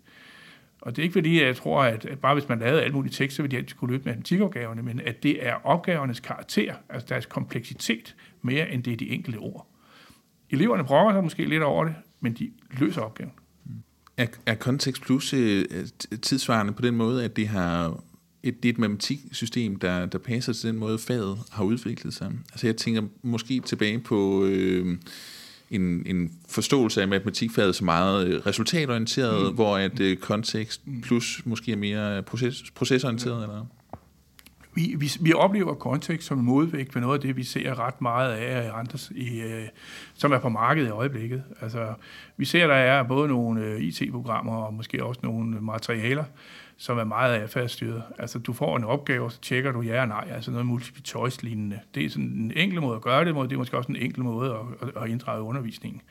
Og 0.81 0.95
det 0.95 1.01
er 1.01 1.03
ikke 1.03 1.13
fordi, 1.13 1.43
jeg 1.43 1.55
tror, 1.55 1.83
at, 1.83 2.07
bare 2.21 2.33
hvis 2.33 2.49
man 2.49 2.59
lavede 2.59 2.81
alle 2.81 2.93
mulige 2.93 3.13
tekster, 3.13 3.35
så 3.35 3.41
ville 3.41 3.51
de 3.51 3.57
altid 3.57 3.77
kunne 3.77 3.91
løbe 3.91 4.05
matematikopgaverne, 4.05 4.81
men 4.81 4.99
at 4.99 5.23
det 5.23 5.47
er 5.47 5.53
opgavernes 5.63 6.19
karakter, 6.19 6.73
altså 6.89 7.07
deres 7.09 7.25
kompleksitet, 7.25 8.15
mere 8.41 8.71
end 8.71 8.83
det 8.83 8.93
er 8.93 8.97
de 8.97 9.09
enkelte 9.09 9.37
ord. 9.37 9.67
Eleverne 10.49 10.83
brokker 10.83 11.13
sig 11.13 11.23
måske 11.23 11.45
lidt 11.45 11.63
over 11.63 11.85
det, 11.85 11.95
men 12.23 12.33
de 12.33 12.51
løser 12.79 13.01
opgaven. 13.01 13.31
Er, 14.17 14.27
er 14.45 14.55
Context 14.55 15.01
Plus 15.01 15.33
øh, 15.33 15.65
tidsvarende 16.21 16.73
på 16.73 16.81
den 16.81 16.95
måde, 16.95 17.23
at 17.25 17.35
det 17.35 17.47
har 17.47 18.03
et, 18.43 18.63
det 18.63 18.69
er 18.69 18.73
et 18.73 18.79
matematiksystem, 18.79 19.75
der, 19.75 20.05
der 20.05 20.17
passer 20.17 20.53
til 20.53 20.69
den 20.69 20.77
måde, 20.77 20.99
faget 20.99 21.37
har 21.51 21.63
udviklet 21.63 22.13
sig? 22.13 22.31
Altså 22.51 22.67
jeg 22.67 22.77
tænker 22.77 23.01
måske 23.21 23.59
tilbage 23.59 23.99
på 23.99 24.45
øh, 24.45 24.97
en, 25.71 26.03
en 26.05 26.31
forståelse 26.49 27.01
af 27.01 27.07
matematikfaget 27.07 27.75
som 27.75 27.85
meget 27.85 28.27
øh, 28.27 28.45
resultatorienteret, 28.45 29.49
mm. 29.49 29.55
hvor 29.55 29.77
at 29.77 29.99
øh, 29.99 30.17
Context 30.17 30.81
Plus 31.03 31.41
måske 31.45 31.71
er 31.71 31.75
mere 31.75 32.23
proces, 32.23 32.71
procesorienteret, 32.75 33.37
ja. 33.37 33.43
eller? 33.43 33.65
Vi, 34.75 34.95
vi, 34.97 35.11
vi 35.19 35.33
oplever 35.33 35.73
kontekst 35.73 36.27
som 36.27 36.39
en 36.39 36.45
modvægt 36.45 36.95
ved 36.95 37.01
noget 37.01 37.15
af 37.15 37.21
det, 37.21 37.37
vi 37.37 37.43
ser 37.43 37.79
ret 37.79 38.01
meget 38.01 38.31
af 38.31 38.71
andre, 38.73 38.99
i, 39.11 39.41
øh, 39.41 39.67
som 40.13 40.31
er 40.31 40.39
på 40.39 40.49
markedet 40.49 40.87
i 40.87 40.91
øjeblikket. 40.91 41.43
Altså, 41.61 41.93
vi 42.37 42.45
ser, 42.45 42.67
der 42.67 42.75
er 42.75 43.03
både 43.03 43.27
nogle 43.27 43.61
øh, 43.61 43.81
IT-programmer 43.81 44.55
og 44.55 44.73
måske 44.73 45.03
også 45.03 45.19
nogle 45.23 45.61
materialer, 45.61 46.23
som 46.77 46.97
er 46.97 47.03
meget 47.03 47.41
adfærdsstyret. 47.41 48.03
Altså, 48.19 48.39
du 48.39 48.53
får 48.53 48.77
en 48.77 48.83
opgave, 48.83 49.25
og 49.25 49.31
så 49.31 49.41
tjekker 49.41 49.71
du 49.71 49.81
ja 49.81 50.01
og 50.01 50.07
nej, 50.07 50.27
altså 50.31 50.51
noget 50.51 50.65
multiple 50.65 51.03
choice-lignende. 51.05 51.79
Det 51.95 52.05
er 52.05 52.09
sådan 52.09 52.25
en 52.25 52.51
enkel 52.55 52.81
måde 52.81 52.95
at 52.95 53.01
gøre 53.01 53.25
det, 53.25 53.35
det 53.35 53.53
er 53.53 53.57
måske 53.57 53.77
også 53.77 53.91
en 53.91 53.95
enkel 53.95 54.23
måde 54.23 54.51
at, 54.51 54.87
at, 54.87 55.03
at 55.03 55.09
inddrage 55.09 55.41
undervisningen. 55.41 56.01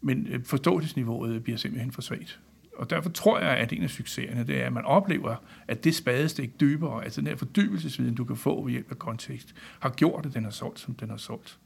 Men 0.00 0.26
øh, 0.30 0.44
forståelsesniveauet 0.44 1.42
bliver 1.42 1.58
simpelthen 1.58 1.92
for 1.92 2.02
svagt. 2.02 2.40
Og 2.78 2.90
derfor 2.90 3.10
tror 3.10 3.38
jeg, 3.38 3.48
at 3.48 3.72
en 3.72 3.82
af 3.82 3.90
succeserne, 3.90 4.44
det 4.46 4.62
er, 4.62 4.66
at 4.66 4.72
man 4.72 4.84
oplever, 4.84 5.36
at 5.68 5.84
det 5.84 5.94
spadestik 5.94 6.60
dybere, 6.60 7.04
altså 7.04 7.20
den 7.20 7.28
her 7.28 7.36
fordybelsesviden, 7.36 8.14
du 8.14 8.24
kan 8.24 8.36
få 8.36 8.64
ved 8.64 8.72
hjælp 8.72 8.90
af 8.90 8.98
kontekst, 8.98 9.54
har 9.80 9.90
gjort, 9.90 10.26
at 10.26 10.34
den 10.34 10.44
har 10.44 10.50
solgt, 10.50 10.80
som 10.80 10.94
den 10.94 11.10
har 11.10 11.16
solgt. 11.16 11.58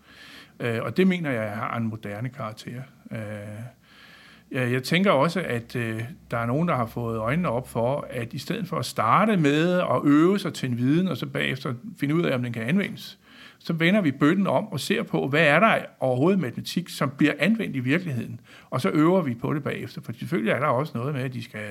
Øh, 0.60 0.82
og 0.82 0.96
det 0.96 1.06
mener 1.06 1.30
jeg 1.30 1.50
har 1.50 1.76
en 1.76 1.88
moderne 1.88 2.28
karakter. 2.28 2.82
Øh, 3.10 4.72
jeg 4.72 4.82
tænker 4.82 5.10
også, 5.10 5.40
at 5.40 5.76
øh, 5.76 6.02
der 6.30 6.38
er 6.38 6.46
nogen, 6.46 6.68
der 6.68 6.76
har 6.76 6.86
fået 6.86 7.18
øjnene 7.18 7.48
op 7.48 7.68
for, 7.68 8.06
at 8.10 8.32
i 8.32 8.38
stedet 8.38 8.68
for 8.68 8.78
at 8.78 8.86
starte 8.86 9.36
med 9.36 9.72
at 9.72 10.00
øve 10.04 10.38
sig 10.38 10.54
til 10.54 10.70
en 10.70 10.78
viden, 10.78 11.08
og 11.08 11.16
så 11.16 11.26
bagefter 11.26 11.74
finde 11.98 12.14
ud 12.14 12.22
af, 12.22 12.34
om 12.34 12.42
den 12.42 12.52
kan 12.52 12.62
anvendes, 12.62 13.18
så 13.64 13.72
vender 13.72 14.00
vi 14.00 14.10
bøtten 14.10 14.46
om 14.46 14.66
og 14.66 14.80
ser 14.80 15.02
på, 15.02 15.28
hvad 15.28 15.46
er 15.46 15.60
der 15.60 15.78
overhovedet 16.00 16.40
matematik, 16.40 16.88
som 16.88 17.10
bliver 17.10 17.32
anvendt 17.38 17.76
i 17.76 17.80
virkeligheden. 17.80 18.40
Og 18.70 18.80
så 18.80 18.90
øver 18.90 19.22
vi 19.22 19.34
på 19.34 19.54
det 19.54 19.62
bagefter, 19.62 20.00
for 20.00 20.12
selvfølgelig 20.12 20.52
er 20.52 20.58
der 20.58 20.66
også 20.66 20.92
noget 20.98 21.14
med, 21.14 21.22
at 21.22 21.32
de 21.32 21.42
skal 21.42 21.70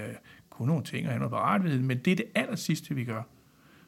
kunne 0.50 0.68
nogle 0.68 0.84
ting 0.84 1.06
og 1.06 1.12
have 1.12 1.20
noget 1.20 1.32
paratviden, 1.32 1.88
men 1.88 1.98
det 1.98 2.12
er 2.12 2.16
det 2.16 2.26
aller 2.36 2.56
sidste, 2.56 2.96
vi 2.96 3.04
gør. 3.04 3.22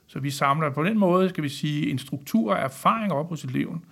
Så 0.07 0.19
vi 0.19 0.29
samler 0.29 0.69
på 0.69 0.83
den 0.83 0.99
måde, 0.99 1.29
skal 1.29 1.43
vi 1.43 1.49
sige, 1.49 1.91
en 1.91 1.97
struktur 1.97 2.55
af 2.55 2.63
erfaring 2.63 3.13
op 3.13 3.29
hos 3.29 3.43
eleven, 3.43 3.85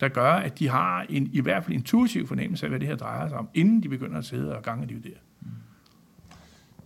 der 0.00 0.08
gør, 0.08 0.32
at 0.32 0.58
de 0.58 0.68
har 0.68 1.06
en 1.08 1.30
i 1.32 1.40
hvert 1.40 1.64
fald 1.64 1.74
intuitiv 1.74 2.26
fornemmelse 2.26 2.66
af, 2.66 2.70
hvad 2.70 2.80
det 2.80 2.88
her 2.88 2.96
drejer 2.96 3.28
sig 3.28 3.38
om, 3.38 3.48
inden 3.54 3.82
de 3.82 3.88
begynder 3.88 4.18
at 4.18 4.24
sidde 4.24 4.56
og 4.56 4.62
gange 4.62 4.86
det 4.86 5.04
der. 5.04 5.10
Mm. 5.40 5.48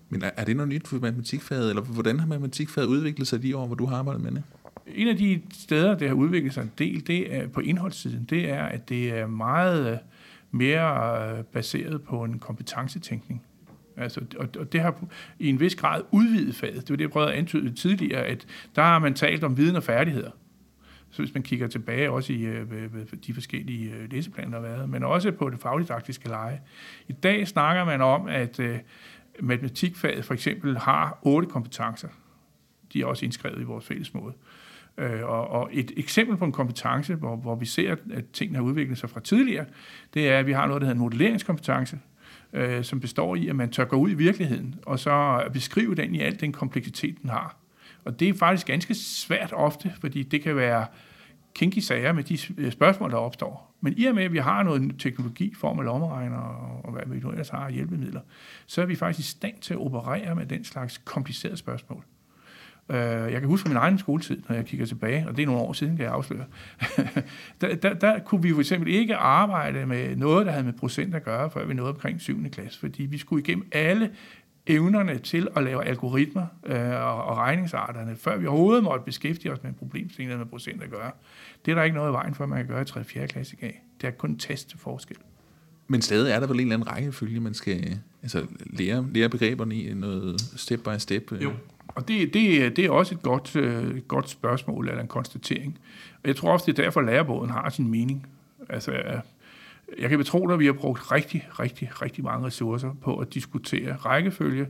Men 0.08 0.22
er, 0.22 0.30
er 0.36 0.44
det 0.44 0.56
noget 0.56 0.68
nyt 0.68 0.88
for 0.88 0.98
matematikfaget, 0.98 1.68
eller 1.68 1.82
hvordan 1.82 2.20
har 2.20 2.26
matematikfaget 2.26 2.88
udviklet 2.88 3.28
sig 3.28 3.42
de 3.42 3.56
år, 3.56 3.66
hvor 3.66 3.74
du 3.74 3.86
har 3.86 3.96
arbejdet 3.96 4.22
med 4.22 4.30
det? 4.30 4.42
En 4.94 5.08
af 5.08 5.16
de 5.16 5.42
steder, 5.52 5.98
der 5.98 6.08
har 6.08 6.14
udviklet 6.14 6.54
sig 6.54 6.62
en 6.62 6.72
del, 6.78 7.06
det 7.06 7.34
er 7.34 7.48
på 7.48 7.60
indholdssiden, 7.60 8.24
det 8.24 8.50
er, 8.50 8.62
at 8.62 8.88
det 8.88 9.18
er 9.18 9.26
meget 9.26 9.92
øh, 9.92 9.98
mere 10.50 11.38
øh, 11.38 11.44
baseret 11.44 12.02
på 12.02 12.24
en 12.24 12.38
kompetencetænkning. 12.38 13.42
Altså, 13.96 14.20
og, 14.38 14.48
og 14.58 14.72
det 14.72 14.80
har 14.80 15.04
i 15.38 15.48
en 15.48 15.60
vis 15.60 15.74
grad 15.74 16.02
udvidet 16.10 16.54
faget. 16.54 16.80
Det 16.80 16.90
var 16.90 16.96
det, 16.96 17.04
jeg 17.04 17.10
prøvede 17.10 17.32
at 17.32 17.38
antyde 17.38 17.74
tidligere, 17.74 18.24
at 18.24 18.46
der 18.76 18.82
har 18.82 18.98
man 18.98 19.14
talt 19.14 19.44
om 19.44 19.56
viden 19.56 19.76
og 19.76 19.82
færdigheder. 19.82 20.30
Så 21.10 21.22
hvis 21.22 21.34
man 21.34 21.42
kigger 21.42 21.66
tilbage 21.66 22.10
også 22.10 22.32
i 22.32 22.42
øh, 22.42 22.66
de 23.26 23.34
forskellige 23.34 24.06
læseplaner, 24.10 24.60
der 24.60 24.68
har 24.68 24.76
været, 24.76 24.90
men 24.90 25.02
også 25.02 25.32
på 25.32 25.50
det 25.50 25.60
fagdidaktiske 25.60 26.28
leje. 26.28 26.60
I 27.08 27.12
dag 27.12 27.48
snakker 27.48 27.84
man 27.84 28.00
om, 28.00 28.26
at 28.26 28.60
matematikfaget 29.40 30.24
for 30.24 30.34
eksempel 30.34 30.78
har 30.78 31.18
otte 31.22 31.48
kompetencer. 31.48 32.08
De 32.92 33.02
er 33.02 33.06
også 33.06 33.24
indskrevet 33.24 33.60
i 33.60 33.64
vores 33.64 33.86
fælles 33.86 34.14
måde. 34.14 34.34
Øh, 34.98 35.24
og, 35.24 35.48
og 35.48 35.68
et 35.72 35.92
eksempel 35.96 36.36
på 36.36 36.44
en 36.44 36.52
kompetence, 36.52 37.14
hvor, 37.14 37.36
hvor 37.36 37.54
vi 37.54 37.66
ser, 37.66 37.96
at 38.12 38.24
tingene 38.32 38.58
har 38.58 38.64
udviklet 38.64 38.98
sig 38.98 39.10
fra 39.10 39.20
tidligere, 39.20 39.64
det 40.14 40.28
er, 40.28 40.38
at 40.38 40.46
vi 40.46 40.52
har 40.52 40.66
noget, 40.66 40.80
der 40.80 40.86
hedder 40.86 40.94
en 40.94 41.00
modelleringskompetence, 41.00 41.98
øh, 42.52 42.84
som 42.84 43.00
består 43.00 43.36
i, 43.36 43.48
at 43.48 43.56
man 43.56 43.70
tør 43.70 43.84
gå 43.84 43.96
ud 43.96 44.10
i 44.10 44.14
virkeligheden, 44.14 44.74
og 44.86 44.98
så 44.98 45.42
beskrive 45.52 45.94
den 45.94 46.14
i 46.14 46.20
al 46.20 46.40
den 46.40 46.52
kompleksitet, 46.52 47.22
den 47.22 47.30
har. 47.30 47.56
Og 48.04 48.20
det 48.20 48.28
er 48.28 48.34
faktisk 48.34 48.66
ganske 48.66 48.94
svært 48.94 49.52
ofte, 49.52 49.92
fordi 50.00 50.22
det 50.22 50.42
kan 50.42 50.56
være 50.56 50.86
kinky 51.54 51.78
sager 51.78 52.12
med 52.12 52.24
de 52.24 52.38
øh, 52.58 52.72
spørgsmål, 52.72 53.10
der 53.10 53.16
opstår. 53.16 53.74
Men 53.80 53.94
i 53.96 54.04
og 54.04 54.14
med, 54.14 54.24
at 54.24 54.32
vi 54.32 54.38
har 54.38 54.62
noget 54.62 54.94
teknologi, 54.98 55.54
form 55.54 55.78
af 55.78 55.84
lommeregner 55.84 56.38
og 56.84 56.92
hvad 56.92 57.02
vi 57.06 57.20
nu 57.20 57.30
ellers 57.30 57.48
har 57.48 57.70
hjælpemidler, 57.70 58.20
så 58.66 58.82
er 58.82 58.86
vi 58.86 58.96
faktisk 58.96 59.28
i 59.28 59.30
stand 59.30 59.54
til 59.60 59.74
at 59.74 59.80
operere 59.80 60.34
med 60.34 60.46
den 60.46 60.64
slags 60.64 60.98
komplicerede 60.98 61.56
spørgsmål. 61.56 62.04
Øh, 62.90 63.32
jeg 63.32 63.40
kan 63.40 63.44
huske 63.44 63.62
fra 63.62 63.68
min 63.68 63.76
egen 63.76 63.98
skoletid, 63.98 64.42
når 64.48 64.56
jeg 64.56 64.64
kigger 64.64 64.86
tilbage, 64.86 65.24
og 65.28 65.36
det 65.36 65.42
er 65.42 65.46
nogle 65.46 65.62
år 65.62 65.72
siden, 65.72 65.96
kan 65.96 66.04
jeg 66.04 66.12
afsløre. 66.12 66.44
der, 67.60 67.74
der, 67.74 67.94
der 67.94 68.18
kunne 68.18 68.42
vi 68.42 68.52
for 68.52 68.60
eksempel 68.60 68.94
ikke 68.94 69.16
arbejde 69.16 69.86
med 69.86 70.16
noget, 70.16 70.46
der 70.46 70.52
havde 70.52 70.64
med 70.64 70.72
procent 70.72 71.14
at 71.14 71.24
gøre, 71.24 71.50
før 71.50 71.64
vi 71.64 71.74
nåede 71.74 71.92
omkring 71.92 72.20
7. 72.20 72.50
klasse, 72.50 72.80
fordi 72.80 73.02
vi 73.02 73.18
skulle 73.18 73.42
igennem 73.42 73.68
alle 73.72 74.10
evnerne 74.66 75.18
til 75.18 75.48
at 75.56 75.62
lave 75.62 75.84
algoritmer 75.84 76.46
øh, 76.66 76.90
og, 76.90 77.24
og 77.24 77.36
regningsarterne, 77.36 78.16
før 78.16 78.36
vi 78.36 78.46
overhovedet 78.46 78.84
måtte 78.84 79.04
beskæftige 79.04 79.52
os 79.52 79.62
med 79.62 79.70
en 79.70 79.76
problemstilling, 79.76 80.30
der 80.30 80.38
med 80.38 80.46
procent 80.46 80.82
at 80.82 80.90
gøre. 80.90 81.10
Det 81.64 81.70
er 81.70 81.74
der 81.74 81.82
ikke 81.82 81.96
noget 81.96 82.10
i 82.10 82.12
vejen 82.12 82.34
for, 82.34 82.44
at 82.44 82.50
man 82.50 82.58
kan 82.58 82.66
gøre 82.66 82.82
i 82.82 82.84
3. 82.84 83.04
4. 83.04 83.26
klasse 83.26 83.56
i 83.56 83.60
dag. 83.60 83.82
Det 84.00 84.06
er 84.06 84.10
kun 84.10 84.38
test 84.38 84.68
til 84.70 84.78
forskel. 84.78 85.16
Men 85.88 86.02
stadig 86.02 86.32
er 86.32 86.40
der 86.40 86.46
vel 86.46 86.56
en 86.56 86.60
eller 86.60 86.74
anden 86.74 86.88
rækkefølge, 86.88 87.40
man 87.40 87.54
skal 87.54 87.98
altså, 88.22 88.46
lære, 88.66 89.06
lære 89.14 89.28
begreberne 89.28 89.74
i 89.74 89.94
noget 89.94 90.40
step 90.40 90.80
by 90.80 90.98
step? 90.98 91.32
Øh? 91.32 91.42
Jo, 91.42 91.52
og 91.88 92.08
det, 92.08 92.34
det, 92.34 92.76
det 92.76 92.84
er 92.84 92.90
også 92.90 93.14
et 93.14 93.22
godt, 93.22 93.56
øh, 93.56 94.00
godt 94.00 94.30
spørgsmål 94.30 94.88
eller 94.88 95.02
en 95.02 95.08
konstatering. 95.08 95.78
Og 96.22 96.28
jeg 96.28 96.36
tror 96.36 96.52
også, 96.52 96.66
det 96.66 96.78
er 96.78 96.82
derfor, 96.82 97.00
at 97.00 97.06
lærerbåden 97.06 97.50
har 97.50 97.70
sin 97.70 97.88
mening. 97.88 98.26
Altså, 98.68 98.92
øh, 98.92 99.20
jeg 99.98 100.08
kan 100.08 100.18
betro 100.18 100.46
dig, 100.46 100.54
at 100.54 100.60
vi 100.60 100.66
har 100.66 100.72
brugt 100.72 101.12
rigtig, 101.12 101.48
rigtig, 101.58 102.02
rigtig 102.02 102.24
mange 102.24 102.46
ressourcer 102.46 102.90
på 103.02 103.16
at 103.16 103.34
diskutere 103.34 103.96
rækkefølge 103.96 104.66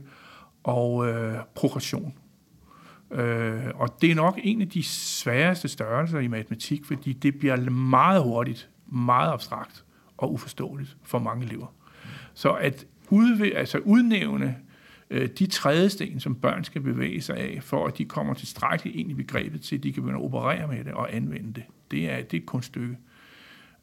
og 0.63 1.07
øh, 1.07 1.35
progression. 1.55 2.13
Øh, 3.11 3.63
og 3.75 4.01
det 4.01 4.11
er 4.11 4.15
nok 4.15 4.39
en 4.43 4.61
af 4.61 4.69
de 4.69 4.83
sværeste 4.83 5.67
størrelser 5.67 6.19
i 6.19 6.27
matematik, 6.27 6.85
fordi 6.85 7.13
det 7.13 7.39
bliver 7.39 7.69
meget 7.69 8.23
hurtigt, 8.23 8.69
meget 8.91 9.33
abstrakt 9.33 9.83
og 10.19 10.33
uforståeligt 10.33 10.97
for 11.03 11.19
mange 11.19 11.45
elever. 11.45 11.73
Så 12.33 12.51
at 12.51 12.85
udv- 13.11 13.55
altså 13.55 13.77
udnævne 13.77 14.55
øh, 15.09 15.29
de 15.39 15.47
trædesten, 15.47 16.19
som 16.19 16.35
børn 16.35 16.63
skal 16.63 16.81
bevæge 16.81 17.21
sig 17.21 17.37
af, 17.37 17.59
for 17.63 17.87
at 17.87 17.97
de 17.97 18.05
kommer 18.05 18.33
tilstrækkeligt 18.33 18.95
ind 18.95 19.11
i 19.11 19.13
begrebet 19.13 19.61
til, 19.61 19.75
at 19.75 19.83
de 19.83 19.93
kan 19.93 20.03
begynde 20.03 20.19
at 20.19 20.25
operere 20.25 20.67
med 20.67 20.83
det 20.83 20.93
og 20.93 21.15
anvende 21.15 21.53
det. 21.53 21.63
Det 21.91 22.11
er, 22.11 22.21
det 22.21 22.33
er 22.33 22.41
et 22.41 22.45
kunststykke. 22.45 22.97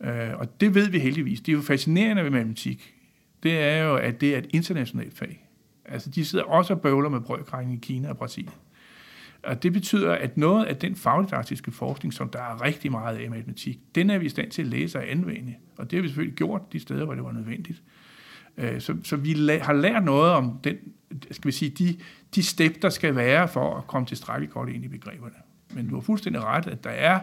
Øh, 0.01 0.31
og 0.35 0.61
det 0.61 0.75
ved 0.75 0.89
vi 0.89 0.99
heldigvis. 0.99 1.41
Det 1.41 1.53
er 1.53 1.57
jo 1.57 1.63
fascinerende 1.63 2.25
ved 2.25 2.31
matematik. 2.31 2.95
Det 3.43 3.59
er 3.59 3.85
jo, 3.85 3.97
at 3.97 4.21
det 4.21 4.35
er 4.35 4.39
et 4.39 4.47
internationalt 4.51 5.19
fag. 5.19 5.49
Altså, 5.85 6.11
de 6.11 6.25
sidder 6.25 6.45
også 6.45 6.75
og 6.75 6.81
bøvler 6.81 7.09
med 7.09 7.21
brødkrængning 7.21 7.79
i 7.79 7.87
Kina 7.87 8.09
og 8.09 8.17
Brasilien. 8.17 8.53
Og 9.47 9.63
det 9.63 9.73
betyder, 9.73 10.13
at 10.13 10.37
noget 10.37 10.65
af 10.65 10.77
den 10.77 10.97
fagdidaktiske 10.97 11.71
forskning, 11.71 12.15
som 12.15 12.29
der 12.29 12.39
er 12.39 12.63
rigtig 12.63 12.91
meget 12.91 13.17
af 13.17 13.25
i 13.25 13.29
matematik, 13.29 13.79
den 13.95 14.11
er 14.11 14.19
vi 14.19 14.27
i 14.27 14.29
stand 14.29 14.51
til 14.51 14.63
at 14.63 14.69
læse 14.69 14.99
og 14.99 15.11
anvende. 15.11 15.55
Og 15.79 15.91
det 15.91 15.97
har 15.97 16.03
vi 16.03 16.09
selvfølgelig 16.09 16.37
gjort 16.37 16.73
de 16.73 16.81
steder, 16.81 17.05
hvor 17.05 17.15
det 17.15 17.25
var 17.25 17.33
nødvendigt. 17.33 17.83
Øh, 18.57 18.81
så, 18.81 18.97
så 19.05 19.17
vi 19.17 19.33
har 19.63 19.73
lært 19.73 20.05
noget 20.05 20.33
om 20.33 20.61
den, 20.65 20.77
skal 21.31 21.49
vi 21.49 21.53
sige, 21.53 21.71
de, 21.71 21.97
de 22.35 22.43
step, 22.43 22.83
der 22.83 22.89
skal 22.89 23.17
være 23.17 23.49
for 23.49 23.77
at 23.77 23.87
komme 23.87 24.07
tilstrækkeligt 24.07 24.53
godt 24.53 24.69
ind 24.69 24.85
i 24.85 24.89
begreberne. 24.89 25.35
Men 25.75 25.89
du 25.89 25.95
har 25.95 26.01
fuldstændig 26.01 26.45
ret, 26.45 26.67
at 26.67 26.85
der 26.85 26.91
er, 26.91 27.21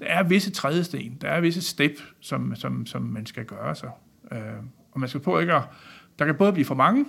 der 0.00 0.06
er 0.06 0.22
visse 0.22 0.50
trædesten, 0.50 1.18
der 1.20 1.28
er 1.28 1.40
visse 1.40 1.62
step, 1.62 1.92
som, 2.20 2.54
som, 2.54 2.86
som 2.86 3.02
man 3.02 3.26
skal 3.26 3.44
gøre 3.44 3.74
sig. 3.74 3.90
Øh, 4.32 4.38
og 4.92 5.00
man 5.00 5.08
skal 5.08 5.20
på 5.20 5.38
ikke 5.38 5.54
at, 5.54 5.62
der 6.18 6.24
kan 6.24 6.34
både 6.34 6.52
blive 6.52 6.64
for 6.64 6.74
mange, 6.74 7.06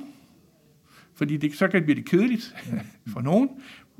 fordi 1.13 1.38
det, 1.38 1.54
så 1.54 1.67
kan 1.67 1.78
det 1.78 1.84
blive 1.84 1.95
det 1.95 2.06
kedeligt 2.06 2.56
for 3.13 3.21
nogen, 3.21 3.50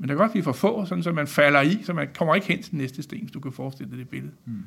men 0.02 0.08
der 0.08 0.14
kan 0.14 0.22
godt 0.22 0.30
blive 0.30 0.44
for 0.44 0.52
få, 0.52 0.84
sådan 0.86 1.02
så 1.02 1.12
man 1.12 1.26
falder 1.26 1.60
i, 1.60 1.78
så 1.82 1.92
man 1.92 2.08
kommer 2.14 2.34
ikke 2.34 2.46
hen 2.46 2.62
til 2.62 2.76
næste 2.76 3.02
sten, 3.02 3.20
hvis 3.20 3.30
du 3.30 3.40
kan 3.40 3.52
forestille 3.52 3.90
dig 3.90 3.98
det 3.98 4.08
billede. 4.08 4.32
Mm. 4.44 4.62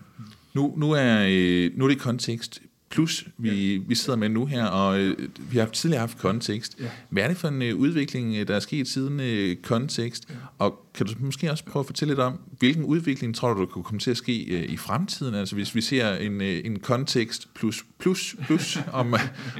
Nu, 0.53 0.73
nu, 0.77 0.91
er, 0.91 1.25
øh, 1.29 1.71
nu 1.77 1.83
er 1.83 1.89
det 1.89 1.99
kontekst 1.99 2.61
Plus, 2.89 3.27
vi, 3.37 3.77
vi 3.87 3.95
sidder 3.95 4.19
med 4.19 4.29
nu 4.29 4.45
her, 4.45 4.65
og 4.65 4.99
øh, 4.99 5.17
vi 5.51 5.57
har 5.57 5.65
tidligere 5.65 5.99
haft 5.99 6.17
kontekst. 6.17 6.77
Ja. 6.79 6.85
Hvad 7.09 7.23
er 7.23 7.27
det 7.27 7.37
for 7.37 7.47
en 7.47 7.61
øh, 7.61 7.75
udvikling, 7.75 8.35
øh, 8.35 8.47
der 8.47 8.55
er 8.55 8.59
sket 8.59 8.87
siden 8.87 9.19
øh, 9.19 9.55
kontekst? 9.55 10.29
Ja. 10.29 10.35
Og 10.59 10.85
kan 10.93 11.05
du 11.05 11.13
måske 11.19 11.51
også 11.51 11.65
prøve 11.65 11.81
at 11.81 11.85
fortælle 11.85 12.11
lidt 12.11 12.19
om, 12.19 12.39
hvilken 12.59 12.83
udvikling 12.83 13.35
tror 13.35 13.53
du, 13.53 13.59
der 13.59 13.65
kunne 13.65 13.83
komme 13.83 13.99
til 13.99 14.11
at 14.11 14.17
ske 14.17 14.43
øh, 14.43 14.63
i 14.69 14.77
fremtiden? 14.77 15.35
Altså 15.35 15.55
hvis 15.55 15.75
vi 15.75 15.81
ser 15.81 16.15
en, 16.15 16.41
øh, 16.41 16.61
en 16.65 16.79
kontekst 16.79 17.53
plus 17.53 17.85
plus 17.99 18.35
plus 18.45 18.79
om, 18.93 19.15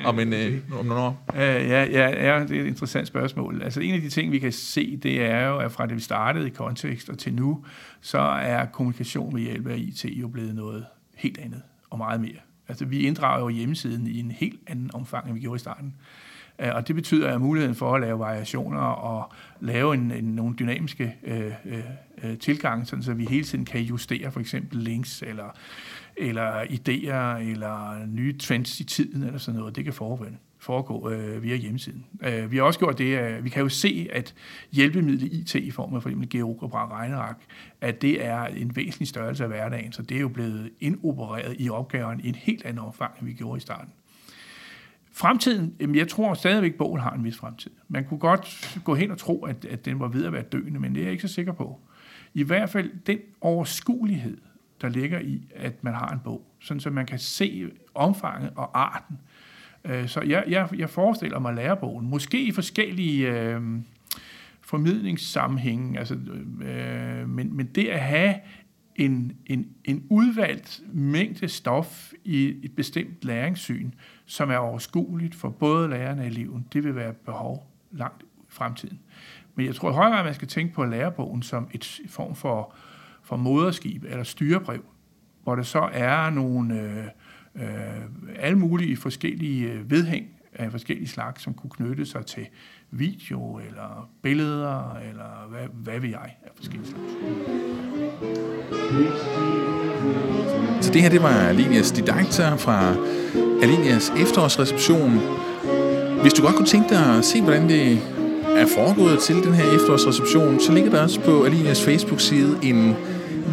om, 0.06 0.20
en, 0.20 0.34
øh, 0.34 0.60
om 0.80 0.86
nogle 0.86 1.04
år? 1.04 1.26
Uh, 1.34 1.40
ja, 1.40 1.84
ja, 1.84 2.34
ja, 2.34 2.44
det 2.44 2.58
er 2.58 2.62
et 2.62 2.68
interessant 2.68 3.08
spørgsmål. 3.08 3.62
Altså 3.62 3.80
en 3.80 3.94
af 3.94 4.02
de 4.02 4.10
ting, 4.10 4.32
vi 4.32 4.40
kan 4.40 4.52
se, 4.52 4.98
det 4.98 5.22
er 5.22 5.48
jo, 5.48 5.58
at 5.58 5.72
fra 5.72 5.86
det 5.86 5.96
vi 5.96 6.02
startede 6.02 6.48
i 6.48 6.50
kontekst 6.50 7.10
og 7.10 7.18
til 7.18 7.34
nu, 7.34 7.66
så 8.02 8.20
er 8.20 8.66
kommunikation 8.66 9.34
med 9.34 9.42
hjælp 9.42 9.68
af 9.68 9.78
IT 9.78 10.06
jo 10.06 10.28
blevet 10.28 10.56
noget 10.56 10.86
helt 11.16 11.38
andet 11.38 11.62
og 11.90 11.98
meget 11.98 12.22
mere. 12.22 12.40
Altså, 12.68 12.86
vi 12.86 13.00
inddrager 13.00 13.40
jo 13.40 13.50
hjemmesiden 13.50 14.08
i 14.08 14.20
en 14.20 14.32
helt 14.32 14.60
anden 14.68 14.92
omfang, 14.94 15.26
end 15.28 15.34
vi 15.34 15.40
gjorde 15.40 15.56
i 15.56 15.60
starten. 15.60 15.96
Øh, 16.60 16.76
og 16.76 16.88
det 16.88 16.96
betyder, 16.96 17.34
at 17.34 17.42
muligheden 17.42 17.76
for 17.76 17.96
at 17.96 18.02
lave 18.02 18.20
variationer 18.20 18.82
og 18.82 19.34
lave 19.60 19.94
en, 19.94 20.12
en, 20.12 20.24
nogle 20.24 20.56
dynamiske 20.56 21.16
øh, 21.24 21.52
øh, 21.66 21.84
øh, 22.24 22.38
tilgange, 22.38 22.86
sådan 22.86 23.04
så 23.04 23.14
vi 23.14 23.26
hele 23.26 23.44
tiden 23.44 23.66
kan 23.66 23.82
justere 23.82 24.32
for 24.32 24.40
eksempel 24.40 24.80
links 24.80 25.22
eller, 25.22 25.58
eller 26.18 26.62
idéer 26.64 27.50
eller 27.50 28.06
nye 28.06 28.38
trends 28.38 28.80
i 28.80 28.84
tiden 28.84 29.24
eller 29.24 29.40
sådan 29.40 29.60
noget, 29.60 29.76
det 29.76 29.84
kan 29.84 29.94
forvende 29.94 30.38
foregå 30.66 31.10
øh, 31.10 31.44
via 31.44 31.56
hjemmesiden. 31.56 32.06
Øh, 32.22 32.52
vi 32.52 32.58
har 32.58 32.64
også 32.64 32.80
gjort 32.80 32.98
det, 32.98 33.16
at 33.16 33.44
vi 33.44 33.50
kan 33.50 33.64
jo 33.64 33.70
se, 33.70 34.08
at 34.12 34.34
hjælpemidlet 34.72 35.34
IT 35.34 35.56
i 35.56 35.72
form 35.72 35.96
af 35.96 36.02
for 36.02 36.10
eksempel 36.10 36.30
GeoGebra 36.30 37.00
regneark, 37.00 37.38
at 37.82 38.02
det 38.02 38.26
er 38.26 38.46
en 38.46 38.76
væsentlig 38.76 39.08
størrelse 39.08 39.44
af 39.44 39.50
hverdagen, 39.50 39.92
så 39.92 40.02
det 40.02 40.18
er 40.18 40.22
jo 40.22 40.30
blevet 40.30 40.72
indopereret 40.80 41.56
i 41.60 41.70
opgaven 41.70 42.20
i 42.20 42.28
en 42.30 42.36
helt 42.36 42.66
anden 42.66 42.86
omfang, 42.86 43.14
end 43.20 43.28
vi 43.28 43.34
gjorde 43.34 43.58
i 43.58 43.60
starten. 43.60 43.94
Fremtiden, 45.12 45.76
jamen 45.80 45.96
jeg 45.96 46.08
tror 46.08 46.34
stadigvæk, 46.34 46.72
at 46.72 46.78
bogen 46.78 47.02
har 47.02 47.12
en 47.12 47.24
vis 47.24 47.38
fremtid. 47.38 47.72
Man 47.88 48.06
kunne 48.06 48.20
godt 48.20 48.80
gå 48.84 48.96
hen 48.96 49.12
og 49.12 49.18
tro, 49.18 49.46
at, 49.46 49.66
at 49.66 49.86
den 49.86 50.00
var 50.00 50.08
ved 50.08 50.26
at 50.26 50.34
være 50.34 50.44
døende, 50.44 50.80
men 50.80 50.96
det 50.96 51.02
er 51.02 51.06
jeg 51.06 51.12
ikke 51.12 51.28
så 51.28 51.34
sikker 51.34 51.54
på. 51.54 51.80
I 52.34 52.44
hvert 52.44 52.70
fald 52.70 52.92
den 53.08 53.20
overskuelighed, 53.42 54.38
der 54.82 54.90
ligger 54.90 55.20
i, 55.20 55.48
at 55.56 55.84
man 55.84 55.94
har 55.94 56.10
en 56.10 56.20
bog, 56.24 56.46
sådan 56.60 56.80
så 56.80 56.90
man 56.90 57.06
kan 57.06 57.20
se 57.20 57.72
omfanget 57.94 58.52
og 58.56 58.80
arten 58.80 59.18
Øh, 59.18 59.35
Øh, 59.86 60.08
så 60.08 60.22
jeg, 60.22 60.44
jeg, 60.48 60.70
jeg 60.78 60.90
forestiller 60.90 61.40
mig 61.40 61.54
lærebogen, 61.54 62.10
måske 62.10 62.44
i 62.44 62.52
forskellige 62.52 63.32
øh, 63.32 63.62
formidlingssammenhænge, 64.62 66.00
altså, 66.00 66.16
øh, 66.62 67.30
men, 67.30 67.58
men 67.58 67.66
det 67.66 67.88
at 67.88 68.00
have 68.00 68.36
en, 68.96 69.38
en, 69.46 69.68
en 69.86 70.06
udvalgt 70.10 70.82
mængde 70.94 71.48
stof 71.48 72.12
i 72.24 72.56
et 72.64 72.76
bestemt 72.76 73.26
læringssyn, 73.26 73.92
som 74.26 74.52
er 74.52 74.58
overskueligt 74.58 75.36
for 75.36 75.50
både 75.50 75.90
lærerne 75.90 76.22
og 76.22 76.28
eleven, 76.28 76.68
det 76.74 76.84
vil 76.84 76.96
være 76.96 77.14
behov 77.14 77.72
langt 77.92 78.24
i 78.24 78.26
fremtiden. 78.50 79.00
Men 79.56 79.66
jeg 79.66 79.76
tror 79.76 79.90
i 79.92 79.94
høj 79.94 80.10
grad, 80.10 80.24
man 80.24 80.34
skal 80.34 80.48
tænke 80.48 80.74
på 80.74 80.86
lærebogen 80.86 81.44
som 81.44 81.68
et 81.72 82.02
form 82.08 82.36
for, 82.36 82.74
for 83.24 83.36
moderskib 83.36 84.04
eller 84.04 84.24
styrebrev, 84.24 84.84
hvor 85.44 85.56
der 85.56 85.64
så 85.64 85.90
er 85.94 86.30
nogle... 86.30 86.82
Øh, 86.82 87.06
øh, 87.56 87.66
alle 88.40 88.58
mulige 88.58 88.98
forskellige 88.98 89.72
øh, 89.72 89.92
vedhæng 89.92 90.26
af 90.54 90.72
forskellige 90.72 91.08
slags, 91.08 91.44
som 91.44 91.54
kunne 91.54 91.70
knytte 91.70 92.06
sig 92.06 92.26
til 92.26 92.48
video 92.92 93.60
eller 93.68 94.10
billeder, 94.22 94.98
eller 95.10 95.48
hvad, 95.50 95.68
hvad 95.74 96.00
vil 96.00 96.10
jeg 96.10 96.36
af 96.44 96.50
forskellige 96.56 96.90
slags. 96.90 97.12
Så 100.86 100.92
det 100.94 101.02
her, 101.02 101.10
det 101.10 101.22
var 101.22 101.30
Alinias 101.30 101.92
Didakter 101.92 102.58
fra 102.58 102.96
Alinias 103.64 104.14
efterårsreception. 104.18 105.20
Hvis 106.22 106.34
du 106.34 106.42
godt 106.42 106.56
kunne 106.56 106.68
tænke 106.68 106.90
dig 106.90 107.18
at 107.18 107.26
se, 107.26 107.42
hvordan 107.42 107.70
det 107.70 107.94
er 108.46 108.68
foregået 108.76 109.20
til 109.20 109.36
den 109.36 109.54
her 109.54 109.76
efterårsreception, 109.76 110.60
så 110.60 110.74
ligger 110.74 110.92
der 110.92 111.02
også 111.02 111.22
på 111.22 111.44
Alinias 111.44 111.86
Facebook-side 111.86 112.60
en 112.64 112.96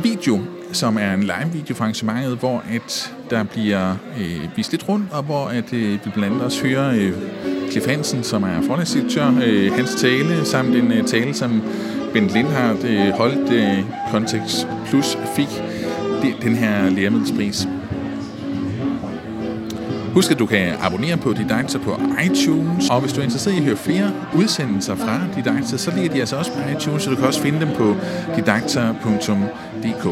video 0.03 0.41
som 0.73 0.97
er 0.97 1.15
en 1.15 1.23
live-video 1.23 1.75
fra 1.75 1.85
arrangementet, 1.85 2.39
hvor 2.39 2.65
at 2.71 3.13
der 3.31 3.43
bliver 3.43 3.95
øh, 4.19 4.57
vist 4.57 4.71
lidt 4.71 4.89
rundt, 4.89 5.07
og 5.13 5.23
hvor 5.23 5.47
at, 5.47 5.73
øh, 5.73 5.93
vi 5.93 6.11
blandt 6.15 6.25
andet 6.25 6.43
også 6.43 6.67
hører 6.67 6.95
øh, 6.95 7.13
Cliff 7.71 7.87
Hansen, 7.87 8.23
som 8.23 8.43
er 8.43 8.63
forlægsdirektør, 8.63 9.33
øh, 9.45 9.73
hans 9.73 9.95
tale, 9.95 10.45
samt 10.45 10.77
en 10.77 10.93
øh, 10.93 11.05
tale, 11.05 11.35
som 11.35 11.63
Bent 12.13 12.33
Lindhardt 12.33 12.85
øh, 12.85 13.09
holdt 13.09 13.53
øh, 13.53 13.85
Context 14.11 14.67
Plus 14.87 15.19
fik 15.37 15.49
det, 16.23 16.35
den 16.43 16.57
her 16.57 16.91
læremiddelspris. 16.91 17.69
Husk, 20.15 20.31
at 20.31 20.39
du 20.39 20.47
kan 20.47 20.75
abonnere 20.81 21.17
på 21.17 21.33
Didakter 21.33 21.79
på 21.79 22.01
iTunes, 22.25 22.91
og 22.91 23.01
hvis 23.01 23.13
du 23.13 23.21
er 23.21 23.25
interesseret 23.25 23.55
i 23.55 23.59
at 23.59 23.65
høre 23.65 23.77
flere 23.77 24.13
udsendelser 24.35 24.95
fra 24.95 25.21
Didakter, 25.37 25.77
så 25.77 25.91
ligger 25.95 26.13
de 26.13 26.21
altså 26.21 26.37
også 26.37 26.53
på 26.53 26.59
iTunes, 26.77 27.03
så 27.03 27.11
du 27.11 27.17
kan 27.17 27.25
også 27.25 27.41
finde 27.41 27.61
dem 27.61 27.69
på 27.77 27.97
didakter.dk. 28.37 30.05